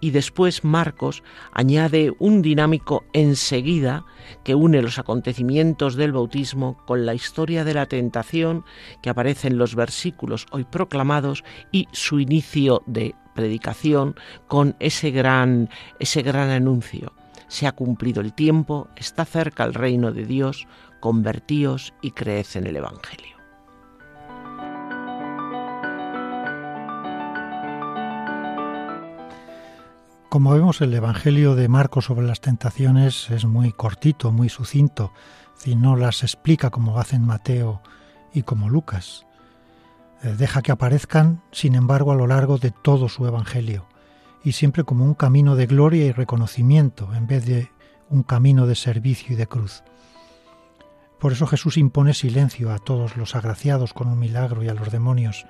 [0.01, 4.05] Y después Marcos añade un dinámico enseguida
[4.45, 8.65] que une los acontecimientos del bautismo con la historia de la tentación
[9.03, 11.43] que aparece en los versículos hoy proclamados
[11.73, 14.15] y su inicio de predicación
[14.47, 17.13] con ese gran, ese gran anuncio.
[17.49, 20.69] Se ha cumplido el tiempo, está cerca el reino de Dios,
[21.01, 23.39] convertíos y creed en el Evangelio.
[30.29, 35.11] Como vemos, el Evangelio de Marcos sobre las tentaciones es muy cortito, muy sucinto,
[35.57, 37.81] si no las explica como hacen Mateo
[38.35, 39.25] y como Lucas.
[40.23, 43.87] Eh, deja que aparezcan, sin embargo, a lo largo de todo su Evangelio,
[44.45, 47.71] y siempre como un camino de gloria y reconocimiento, en vez de
[48.11, 49.83] un camino de servicio y de cruz.
[51.19, 54.93] Por eso Jesús impone silencio a todos los agraciados con un milagro y a los
[54.93, 55.47] demonios.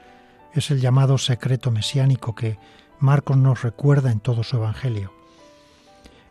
[0.55, 2.59] Es el llamado secreto mesiánico que
[3.01, 5.12] Marcos nos recuerda en todo su Evangelio.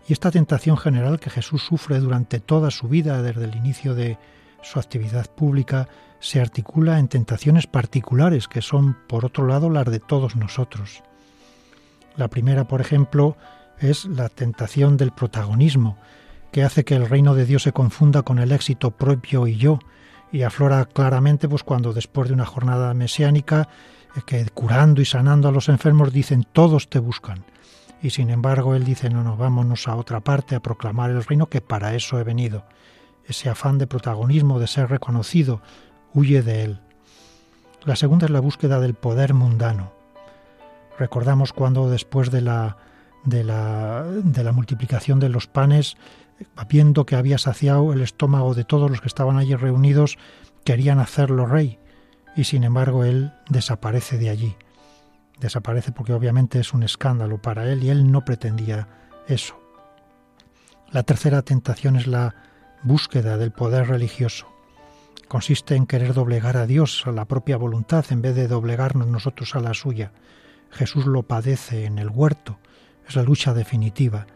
[0.07, 4.17] Y esta tentación general que Jesús sufre durante toda su vida, desde el inicio de
[4.61, 5.87] su actividad pública,
[6.19, 11.03] se articula en tentaciones particulares que son, por otro lado, las de todos nosotros.
[12.15, 13.37] La primera, por ejemplo,
[13.79, 15.97] es la tentación del protagonismo,
[16.51, 19.79] que hace que el reino de Dios se confunda con el éxito propio y yo,
[20.31, 23.69] y aflora claramente pues cuando después de una jornada mesiánica
[24.15, 27.45] eh, que curando y sanando a los enfermos dicen todos te buscan.
[28.01, 31.47] Y sin embargo él dice no, no, vámonos a otra parte a proclamar el reino
[31.47, 32.65] que para eso he venido.
[33.25, 35.61] Ese afán de protagonismo, de ser reconocido,
[36.13, 36.79] huye de él.
[37.83, 39.91] La segunda es la búsqueda del poder mundano.
[40.97, 42.77] Recordamos cuando después de la,
[43.23, 45.95] de la, de la multiplicación de los panes,
[46.69, 50.17] viendo que había saciado el estómago de todos los que estaban allí reunidos,
[50.63, 51.79] querían hacerlo rey,
[52.35, 54.55] y sin embargo él desaparece de allí.
[55.39, 58.87] Desaparece porque obviamente es un escándalo para él y él no pretendía
[59.27, 59.59] eso.
[60.91, 62.35] La tercera tentación es la
[62.81, 64.47] búsqueda del poder religioso.
[65.27, 69.55] Consiste en querer doblegar a Dios a la propia voluntad en vez de doblegarnos nosotros
[69.55, 70.11] a la suya.
[70.71, 72.57] Jesús lo padece en el huerto.
[73.07, 74.27] Es la lucha definitiva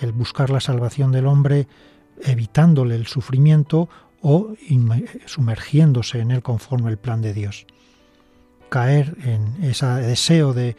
[0.00, 1.68] el buscar la salvación del hombre
[2.22, 3.88] evitándole el sufrimiento
[4.20, 4.54] o
[5.26, 7.66] sumergiéndose en él conforme el plan de Dios.
[8.68, 10.76] Caer en ese deseo de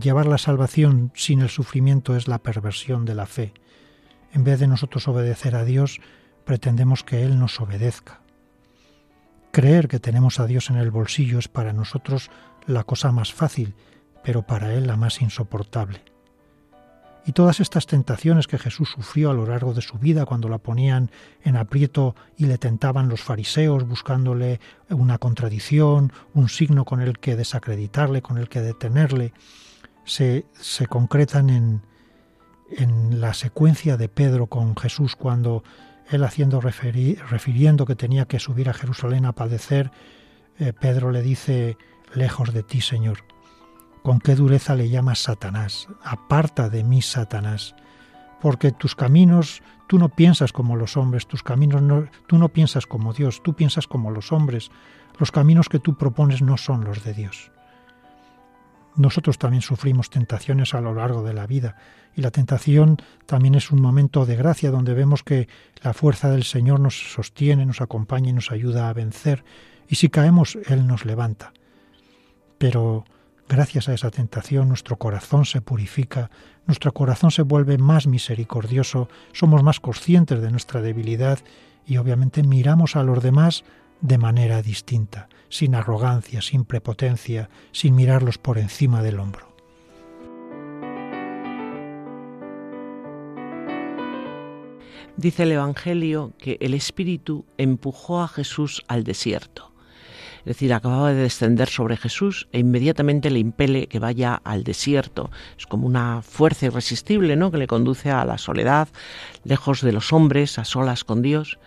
[0.00, 3.52] llevar la salvación sin el sufrimiento es la perversión de la fe.
[4.32, 6.00] En vez de nosotros obedecer a Dios,
[6.44, 8.20] pretendemos que Él nos obedezca.
[9.50, 12.30] Creer que tenemos a Dios en el bolsillo es para nosotros
[12.66, 13.74] la cosa más fácil,
[14.22, 16.02] pero para Él la más insoportable.
[17.26, 20.58] Y todas estas tentaciones que Jesús sufrió a lo largo de su vida cuando la
[20.58, 21.10] ponían
[21.42, 24.60] en aprieto y le tentaban los fariseos buscándole
[24.90, 29.32] una contradicción, un signo con el que desacreditarle, con el que detenerle,
[30.04, 31.82] se, se concretan en,
[32.70, 35.64] en la secuencia de Pedro con Jesús cuando
[36.08, 39.90] él haciendo refiriendo que tenía que subir a Jerusalén a padecer,
[40.60, 41.76] eh, Pedro le dice,
[42.14, 43.24] lejos de ti, Señor
[44.06, 45.88] con qué dureza le llamas Satanás.
[46.00, 47.74] Aparta de mí, Satanás,
[48.40, 52.86] porque tus caminos, tú no piensas como los hombres, tus caminos no, tú no piensas
[52.86, 54.70] como Dios, tú piensas como los hombres.
[55.18, 57.50] Los caminos que tú propones no son los de Dios.
[58.94, 61.74] Nosotros también sufrimos tentaciones a lo largo de la vida
[62.14, 65.48] y la tentación también es un momento de gracia donde vemos que
[65.82, 69.44] la fuerza del Señor nos sostiene, nos acompaña y nos ayuda a vencer
[69.88, 71.52] y si caemos Él nos levanta.
[72.56, 73.04] Pero
[73.48, 76.30] Gracias a esa tentación nuestro corazón se purifica,
[76.66, 81.38] nuestro corazón se vuelve más misericordioso, somos más conscientes de nuestra debilidad
[81.86, 83.64] y obviamente miramos a los demás
[84.00, 89.54] de manera distinta, sin arrogancia, sin prepotencia, sin mirarlos por encima del hombro.
[95.16, 99.72] Dice el Evangelio que el Espíritu empujó a Jesús al desierto.
[100.46, 105.28] Es decir, acababa de descender sobre Jesús e inmediatamente le impele que vaya al desierto.
[105.58, 107.50] Es como una fuerza irresistible, ¿no?
[107.50, 108.86] Que le conduce a la soledad,
[109.42, 111.58] lejos de los hombres, a solas con Dios.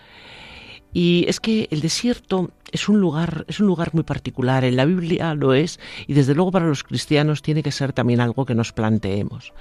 [0.93, 4.63] Y es que el desierto es un lugar, es un lugar muy particular.
[4.63, 5.77] En la Biblia lo es,
[6.07, 9.51] y desde luego para los cristianos tiene que ser también algo que nos planteemos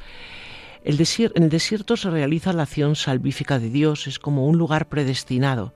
[0.85, 5.75] en el desierto se realiza la acción salvífica de Dios, es como un lugar predestinado.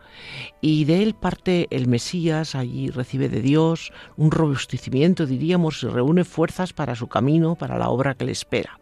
[0.61, 6.25] Y de él parte el Mesías, allí recibe de Dios un robustecimiento, diríamos, y reúne
[6.25, 8.82] fuerzas para su camino, para la obra que le espera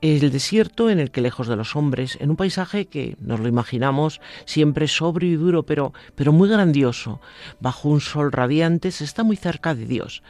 [0.00, 3.48] el desierto en el que lejos de los hombres, en un paisaje que nos lo
[3.48, 7.20] imaginamos siempre sobrio y duro, pero, pero muy grandioso,
[7.60, 10.22] bajo un sol radiante, se está muy cerca de Dios.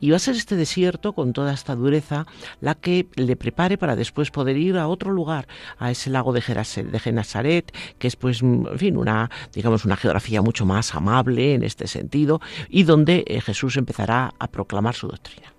[0.00, 2.26] Y va a ser este desierto, con toda esta dureza,
[2.60, 5.46] la que le prepare para después poder ir a otro lugar,
[5.78, 10.42] a ese lago de, de Genazaret, que es pues, en fin, una, digamos, una geografía
[10.42, 15.52] mucho más amable en este sentido, y donde eh, Jesús empezará a proclamar su doctrina.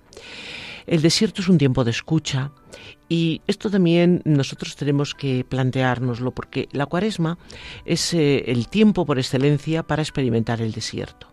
[0.88, 2.52] El desierto es un tiempo de escucha
[3.10, 7.38] y esto también nosotros tenemos que planteárnoslo porque la cuaresma
[7.86, 11.28] es eh, el tiempo por excelencia para experimentar el desierto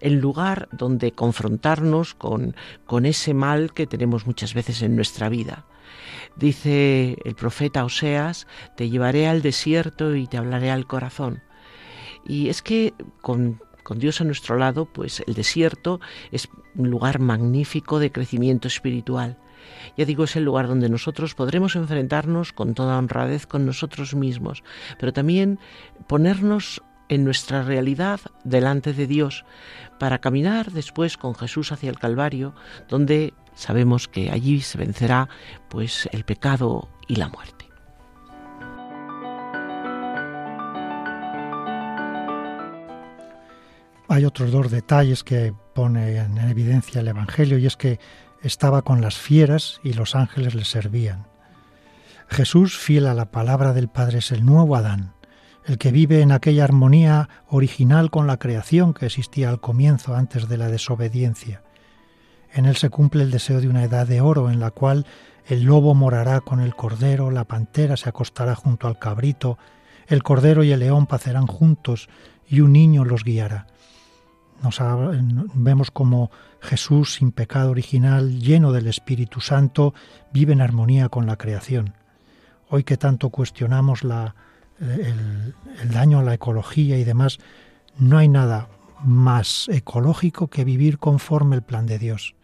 [0.00, 2.56] el lugar donde confrontarnos con,
[2.86, 5.64] con, ese mal que tenemos muchas veces en nuestra vida.
[6.34, 11.42] Dice el profeta Oseas, te llevaré al desierto y te hablaré al corazón.
[12.26, 13.60] Y es que con
[13.90, 16.00] con Dios a nuestro lado, pues el desierto
[16.30, 19.36] es un lugar magnífico de crecimiento espiritual.
[19.96, 24.62] Ya digo, es el lugar donde nosotros podremos enfrentarnos con toda honradez con nosotros mismos,
[24.98, 25.58] pero también
[26.06, 29.44] ponernos en nuestra realidad delante de Dios
[29.98, 32.54] para caminar después con Jesús hacia el Calvario,
[32.88, 35.28] donde sabemos que allí se vencerá
[35.68, 37.60] pues el pecado y la muerte.
[44.08, 48.00] Hay otros dos detalles que pone en evidencia el Evangelio y es que
[48.42, 51.26] estaba con las fieras y los ángeles le servían.
[52.28, 55.14] Jesús, fiel a la palabra del Padre, es el nuevo Adán,
[55.64, 60.48] el que vive en aquella armonía original con la creación que existía al comienzo antes
[60.48, 61.62] de la desobediencia.
[62.52, 65.06] En él se cumple el deseo de una edad de oro en la cual
[65.46, 69.58] el lobo morará con el cordero, la pantera se acostará junto al cabrito,
[70.06, 72.08] el cordero y el león pacerán juntos
[72.48, 73.66] y un niño los guiará.
[74.62, 74.80] Nos
[75.54, 76.30] vemos como
[76.60, 79.94] Jesús, sin pecado original, lleno del Espíritu Santo,
[80.32, 81.94] vive en armonía con la creación.
[82.68, 84.34] Hoy que tanto cuestionamos la,
[84.80, 87.38] el, el daño a la ecología y demás,
[87.98, 88.68] no hay nada
[89.02, 92.34] más ecológico que vivir conforme el plan de Dios,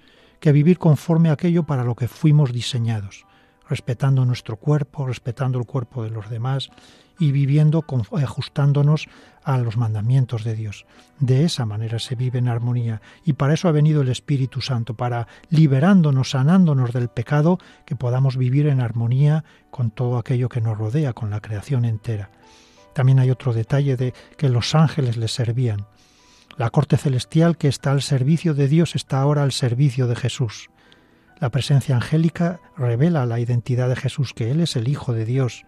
[0.40, 3.26] que vivir conforme aquello para lo que fuimos diseñados,
[3.68, 6.70] respetando nuestro cuerpo, respetando el cuerpo de los demás
[7.18, 9.08] y viviendo ajustándonos
[9.44, 10.86] a los mandamientos de Dios.
[11.20, 14.94] De esa manera se vive en armonía y para eso ha venido el Espíritu Santo,
[14.94, 20.76] para liberándonos, sanándonos del pecado, que podamos vivir en armonía con todo aquello que nos
[20.76, 22.30] rodea, con la creación entera.
[22.92, 25.86] También hay otro detalle de que los ángeles le servían.
[26.56, 30.70] La corte celestial que está al servicio de Dios está ahora al servicio de Jesús.
[31.38, 35.66] La presencia angélica revela la identidad de Jesús, que Él es el Hijo de Dios,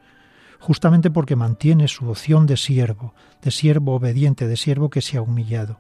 [0.59, 5.23] justamente porque mantiene su opción de siervo, de siervo obediente, de siervo que se ha
[5.23, 5.79] humillado.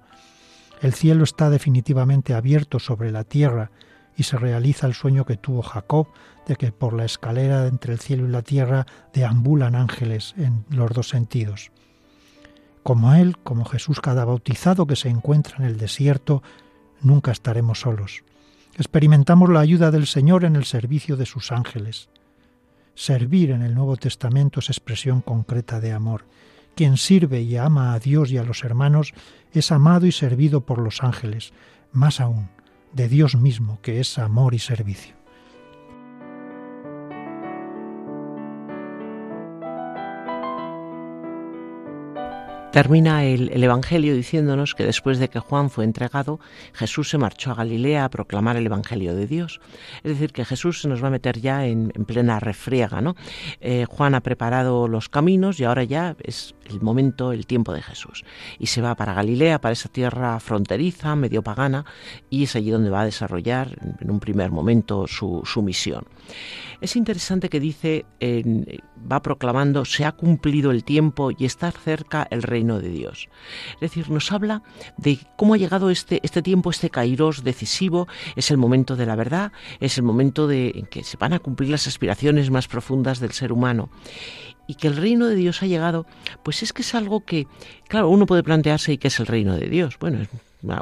[0.80, 3.70] El cielo está definitivamente abierto sobre la tierra
[4.16, 6.08] y se realiza el sueño que tuvo Jacob
[6.46, 10.90] de que por la escalera entre el cielo y la tierra deambulan ángeles en los
[10.90, 11.70] dos sentidos.
[12.82, 16.42] Como Él, como Jesús cada bautizado que se encuentra en el desierto,
[17.02, 18.22] nunca estaremos solos.
[18.76, 22.08] Experimentamos la ayuda del Señor en el servicio de sus ángeles.
[22.98, 26.24] Servir en el Nuevo Testamento es expresión concreta de amor.
[26.74, 29.14] Quien sirve y ama a Dios y a los hermanos
[29.52, 31.52] es amado y servido por los ángeles,
[31.92, 32.48] más aún,
[32.92, 35.17] de Dios mismo, que es amor y servicio.
[42.72, 46.38] Termina el, Evangelio diciéndonos que después de que Juan fue entregado,
[46.74, 49.60] Jesús se marchó a Galilea a proclamar el Evangelio de Dios.
[50.04, 53.00] Es decir, que Jesús se nos va a meter ya en, plena refriega.
[53.00, 53.16] ¿no?
[53.60, 57.82] Eh, Juan ha preparado los caminos y ahora ya es el momento, el tiempo de
[57.82, 58.24] Jesús.
[58.58, 61.84] Y se va para Galilea, para esa tierra fronteriza, medio pagana,
[62.30, 66.04] y es allí donde va a desarrollar en un primer momento su, su misión.
[66.80, 68.06] Es interesante que dice,
[69.10, 73.28] va proclamando, se ha cumplido el tiempo y está cerca el reino de Dios.
[73.74, 74.62] Es decir, nos habla
[74.96, 78.06] de cómo ha llegado este, este tiempo, este kairos decisivo,
[78.36, 81.40] es el momento de la verdad, es el momento de, en que se van a
[81.40, 83.90] cumplir las aspiraciones más profundas del ser humano
[84.68, 86.06] y que el reino de Dios ha llegado,
[86.44, 87.48] pues es que es algo que,
[87.88, 89.98] claro, uno puede plantearse y que es el reino de Dios.
[89.98, 90.28] Bueno, es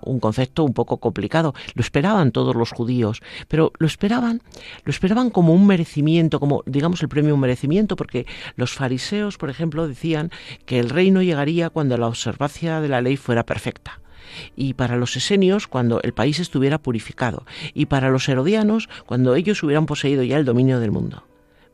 [0.03, 1.55] un concepto un poco complicado.
[1.75, 4.43] Lo esperaban todos los judíos, pero lo esperaban,
[4.85, 8.27] lo esperaban como un merecimiento, como digamos el premio un merecimiento, porque
[8.57, 10.31] los fariseos, por ejemplo, decían
[10.67, 14.01] que el reino llegaría cuando la observancia de la ley fuera perfecta
[14.57, 19.63] y para los esenios cuando el país estuviera purificado, y para los herodianos cuando ellos
[19.63, 21.23] hubieran poseído ya el dominio del mundo.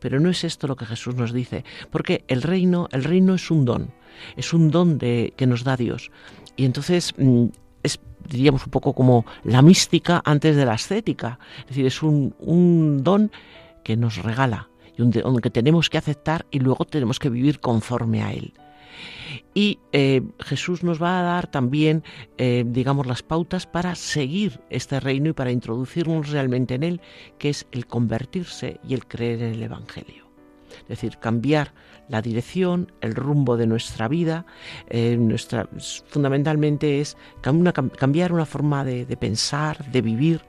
[0.03, 3.51] Pero no es esto lo que Jesús nos dice, porque el reino, el reino es
[3.53, 3.95] un don,
[4.37, 6.11] es un don de, que nos da Dios.
[6.57, 7.47] Y entonces mm,
[7.85, 11.39] es, diríamos, un poco como la mística antes de la estética.
[11.61, 13.31] Es decir, es un, un don
[13.85, 17.61] que nos regala y un don que tenemos que aceptar y luego tenemos que vivir
[17.61, 18.55] conforme a él.
[19.55, 22.03] Y eh, Jesús nos va a dar también,
[22.39, 27.01] eh, digamos, las pautas para seguir este reino y para introducirnos realmente en él,
[27.39, 30.31] que es el convertirse y el creer en el Evangelio.
[30.83, 31.75] Es decir, cambiar
[32.09, 34.47] la dirección, el rumbo de nuestra vida,
[34.89, 35.69] eh, nuestra,
[36.09, 40.41] fundamentalmente es cambiar una forma de, pensar, de vivir,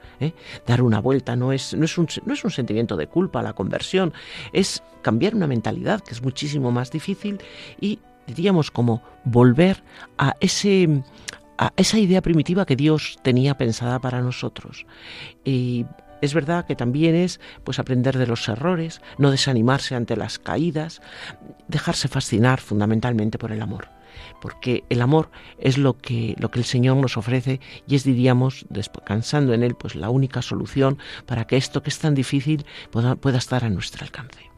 [0.66, 1.36] dar una vuelta.
[1.36, 4.14] No es, no, es un, no es un sentimiento de culpa la conversión,
[4.54, 7.40] es cambiar una mentalidad que es muchísimo más difícil
[7.80, 9.84] y diríamos como volver
[10.18, 11.04] a ese
[11.58, 14.86] a esa idea primitiva que Dios tenía pensada para nosotros.
[15.46, 15.86] Y
[16.22, 21.02] es verdad que también es pues aprender de los errores, no desanimarse ante las caídas,
[21.68, 23.90] dejarse fascinar fundamentalmente por el amor.
[24.42, 28.66] Porque el amor es lo que, lo que el Señor nos ofrece y es, diríamos,
[28.70, 33.16] descansando en Él, pues la única solución para que esto que es tan difícil pueda,
[33.16, 34.53] pueda estar a nuestro alcance.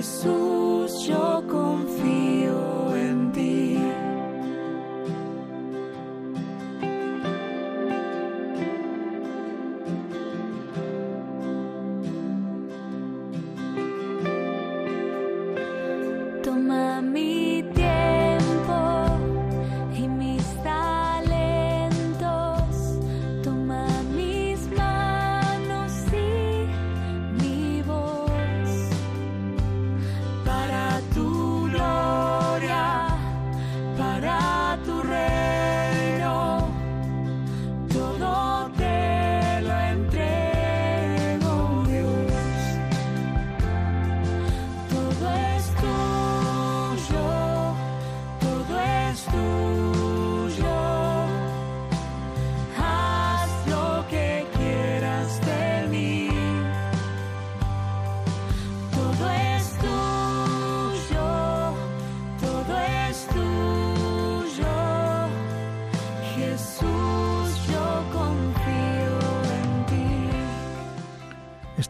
[0.00, 1.42] Jesús, yo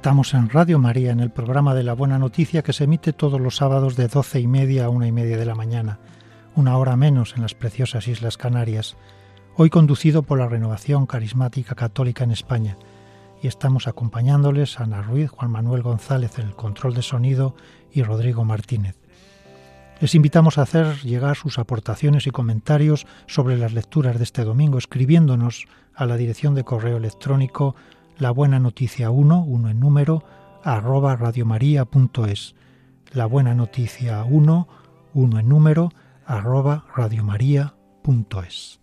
[0.00, 3.38] Estamos en Radio María, en el programa de la Buena Noticia que se emite todos
[3.38, 5.98] los sábados de doce y media a una y media de la mañana,
[6.56, 8.96] una hora menos en las preciosas Islas Canarias,
[9.56, 12.78] hoy conducido por la Renovación Carismática Católica en España.
[13.42, 17.54] Y estamos acompañándoles a Ana Ruiz, Juan Manuel González en el control de sonido
[17.92, 18.96] y Rodrigo Martínez.
[20.00, 24.78] Les invitamos a hacer llegar sus aportaciones y comentarios sobre las lecturas de este domingo
[24.78, 27.76] escribiéndonos a la dirección de correo electrónico
[28.20, 30.22] la buena noticia 1, 1 en número,
[30.62, 32.54] arroba radiomaria.es.
[33.12, 34.68] La buena noticia 1,
[35.14, 35.90] 1 en número,
[36.26, 38.79] arroba radiomaria.es.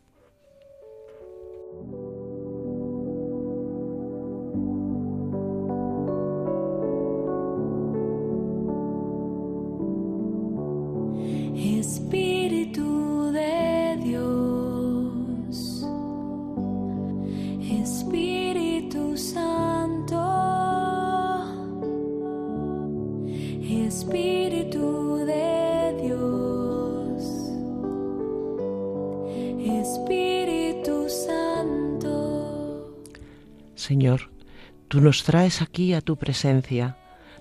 [35.07, 36.97] nos traes aquí a tu presencia,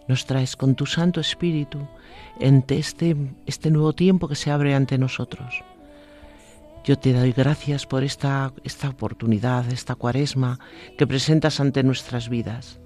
[0.07, 1.81] nos traes con tu Santo Espíritu
[2.41, 5.65] ante este, este nuevo tiempo que se abre ante nosotros.
[6.85, 10.61] Yo te doy gracias por esta, esta oportunidad, esta cuaresma
[10.97, 12.79] que presentas ante nuestras vidas.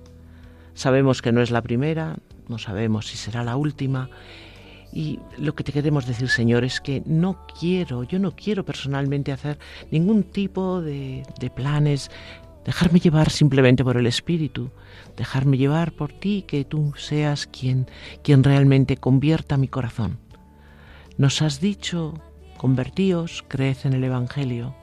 [0.73, 2.17] Sabemos que no es la primera,
[2.49, 4.09] no sabemos si será la última.
[4.95, 9.31] Y lo que te queremos decir, Señor, es que no quiero, yo no quiero personalmente
[9.31, 9.59] hacer
[9.91, 12.11] ningún tipo de, de planes,
[12.65, 14.71] dejarme llevar simplemente por el Espíritu,
[15.17, 17.87] dejarme llevar por ti, que tú seas quien,
[18.23, 20.19] quien realmente convierta mi corazón.
[21.17, 22.15] Nos has dicho,
[22.57, 24.75] convertíos, creed en el Evangelio,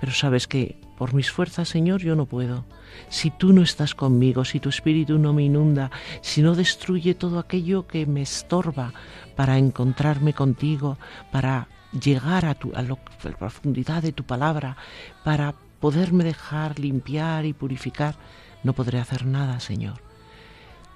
[0.00, 2.64] pero sabes que por mis fuerzas, Señor, yo no puedo.
[3.08, 5.90] Si tú no estás conmigo, si tu Espíritu no me inunda,
[6.20, 8.92] si no destruye todo aquello que me estorba
[9.34, 10.98] para encontrarme contigo,
[11.30, 12.96] para llegar a, tu, a, la
[13.38, 14.76] profundidad de tu palabra,
[15.24, 18.14] para poderme dejar limpiar y purificar,
[18.62, 19.96] no podré hacer nada, Señor.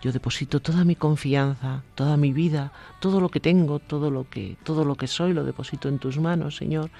[0.01, 2.71] Yo deposito toda mi confianza, toda mi vida,
[3.01, 6.19] todo lo que tengo, todo lo que todo lo que soy lo deposito en tus
[6.21, 6.91] manos, Señor,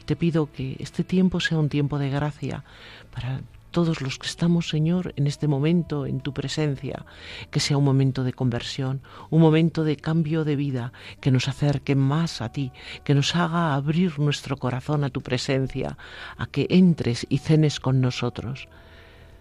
[0.00, 2.64] y te pido que este tiempo sea un tiempo de gracia
[3.12, 3.42] para
[3.74, 7.04] todos los que estamos, Señor, en este momento, en tu presencia,
[7.50, 11.96] que sea un momento de conversión, un momento de cambio de vida, que nos acerque
[11.96, 12.70] más a ti,
[13.02, 15.98] que nos haga abrir nuestro corazón a tu presencia,
[16.36, 18.68] a que entres y cenes con nosotros.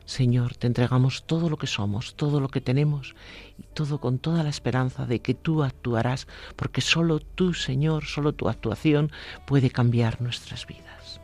[0.06, 3.14] Señor, te entregamos todo lo que somos, todo lo que tenemos,
[3.60, 8.34] y todo con toda la esperanza de que tú actuarás, porque solo tú, Señor, solo
[8.34, 9.12] tu actuación
[9.46, 11.22] puede cambiar nuestras vidas.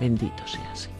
[0.00, 0.97] Bendito sea, Señor,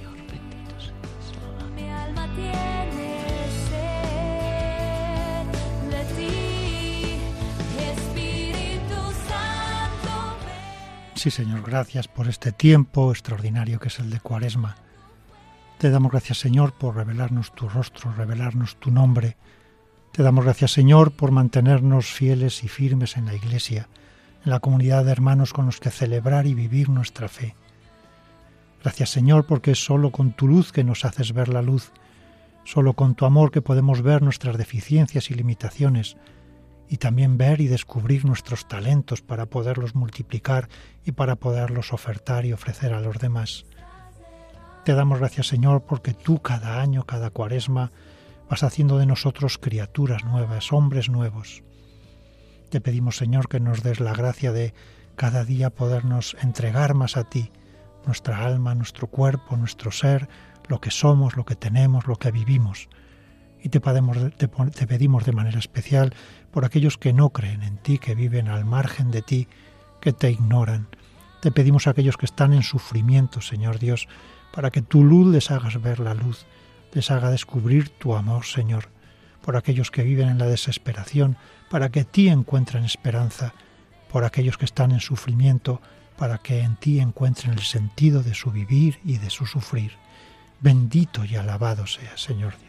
[11.19, 14.77] Sí, Señor, gracias por este tiempo extraordinario que es el de Cuaresma.
[15.77, 19.37] Te damos gracias, Señor, por revelarnos tu rostro, revelarnos tu nombre.
[20.13, 23.89] Te damos gracias, Señor, por mantenernos fieles y firmes en la Iglesia,
[24.45, 27.57] en la comunidad de hermanos con los que celebrar y vivir nuestra fe.
[28.85, 31.91] Gracias, Señor, porque es solo con tu luz que nos haces ver la luz
[32.69, 36.19] solo con tu amor que podemos ver nuestras deficiencias y limitaciones,
[36.87, 40.69] y también ver y descubrir nuestros talentos para poderlos multiplicar
[41.03, 43.65] y para poderlos ofertar y ofrecer a los demás.
[44.85, 47.91] Te damos gracias Señor porque tú cada año, cada cuaresma,
[48.51, 51.63] vas haciendo de nosotros criaturas nuevas, hombres nuevos.
[52.69, 54.75] Te pedimos Señor que nos des la gracia de
[55.17, 57.51] cada día podernos entregar más a ti,
[58.05, 60.29] nuestra alma, nuestro cuerpo, nuestro ser,
[60.69, 62.89] lo que somos, lo que tenemos, lo que vivimos
[63.63, 66.15] y te, te, pedimos de manera especial
[66.51, 69.49] por aquellos que no creen en ti, que viven al margen de ti,
[70.01, 70.89] que te ignoran.
[71.41, 74.09] Te pedimos a aquellos que están en sufrimiento, Señor Dios,
[74.53, 76.47] para que tu luz les hagas ver la luz,
[76.93, 78.89] les haga descubrir tu amor, Señor.
[79.43, 81.37] Por aquellos que viven en la desesperación,
[81.71, 83.55] para que ti encuentren esperanza.
[84.11, 85.81] Por aquellos que están en sufrimiento,
[86.17, 89.93] para que en ti encuentren el sentido de su vivir y de su sufrir.
[90.61, 92.68] Bendito y alabado sea, Señor Dios.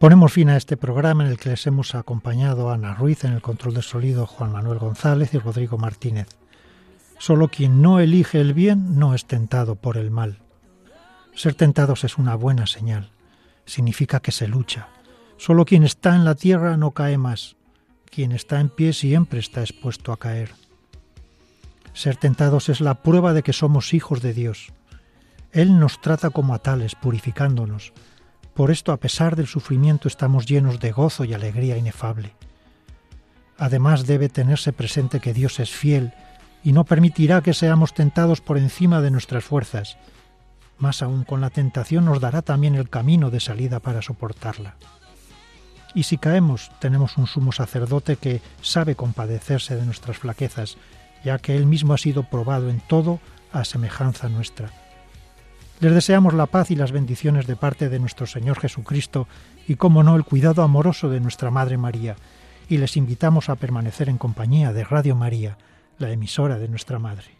[0.00, 3.34] Ponemos fin a este programa en el que les hemos acompañado a Ana Ruiz en
[3.34, 6.26] el control de sonido, Juan Manuel González y Rodrigo Martínez.
[7.18, 10.38] Solo quien no elige el bien no es tentado por el mal.
[11.34, 13.10] Ser tentados es una buena señal.
[13.66, 14.88] Significa que se lucha.
[15.36, 17.56] Solo quien está en la tierra no cae más.
[18.06, 20.54] Quien está en pie siempre está expuesto a caer.
[21.92, 24.72] Ser tentados es la prueba de que somos hijos de Dios.
[25.52, 27.92] Él nos trata como a tales, purificándonos,
[28.54, 32.34] por esto, a pesar del sufrimiento, estamos llenos de gozo y alegría inefable.
[33.58, 36.12] Además, debe tenerse presente que Dios es fiel
[36.62, 39.96] y no permitirá que seamos tentados por encima de nuestras fuerzas.
[40.78, 44.76] Más aún, con la tentación nos dará también el camino de salida para soportarla.
[45.94, 50.76] Y si caemos, tenemos un sumo sacerdote que sabe compadecerse de nuestras flaquezas,
[51.24, 53.20] ya que él mismo ha sido probado en todo
[53.52, 54.70] a semejanza nuestra
[55.80, 59.26] les deseamos la paz y las bendiciones de parte de nuestro Señor Jesucristo
[59.66, 62.16] y, como no, el cuidado amoroso de nuestra Madre María,
[62.68, 65.56] y les invitamos a permanecer en compañía de Radio María,
[65.98, 67.39] la emisora de nuestra Madre.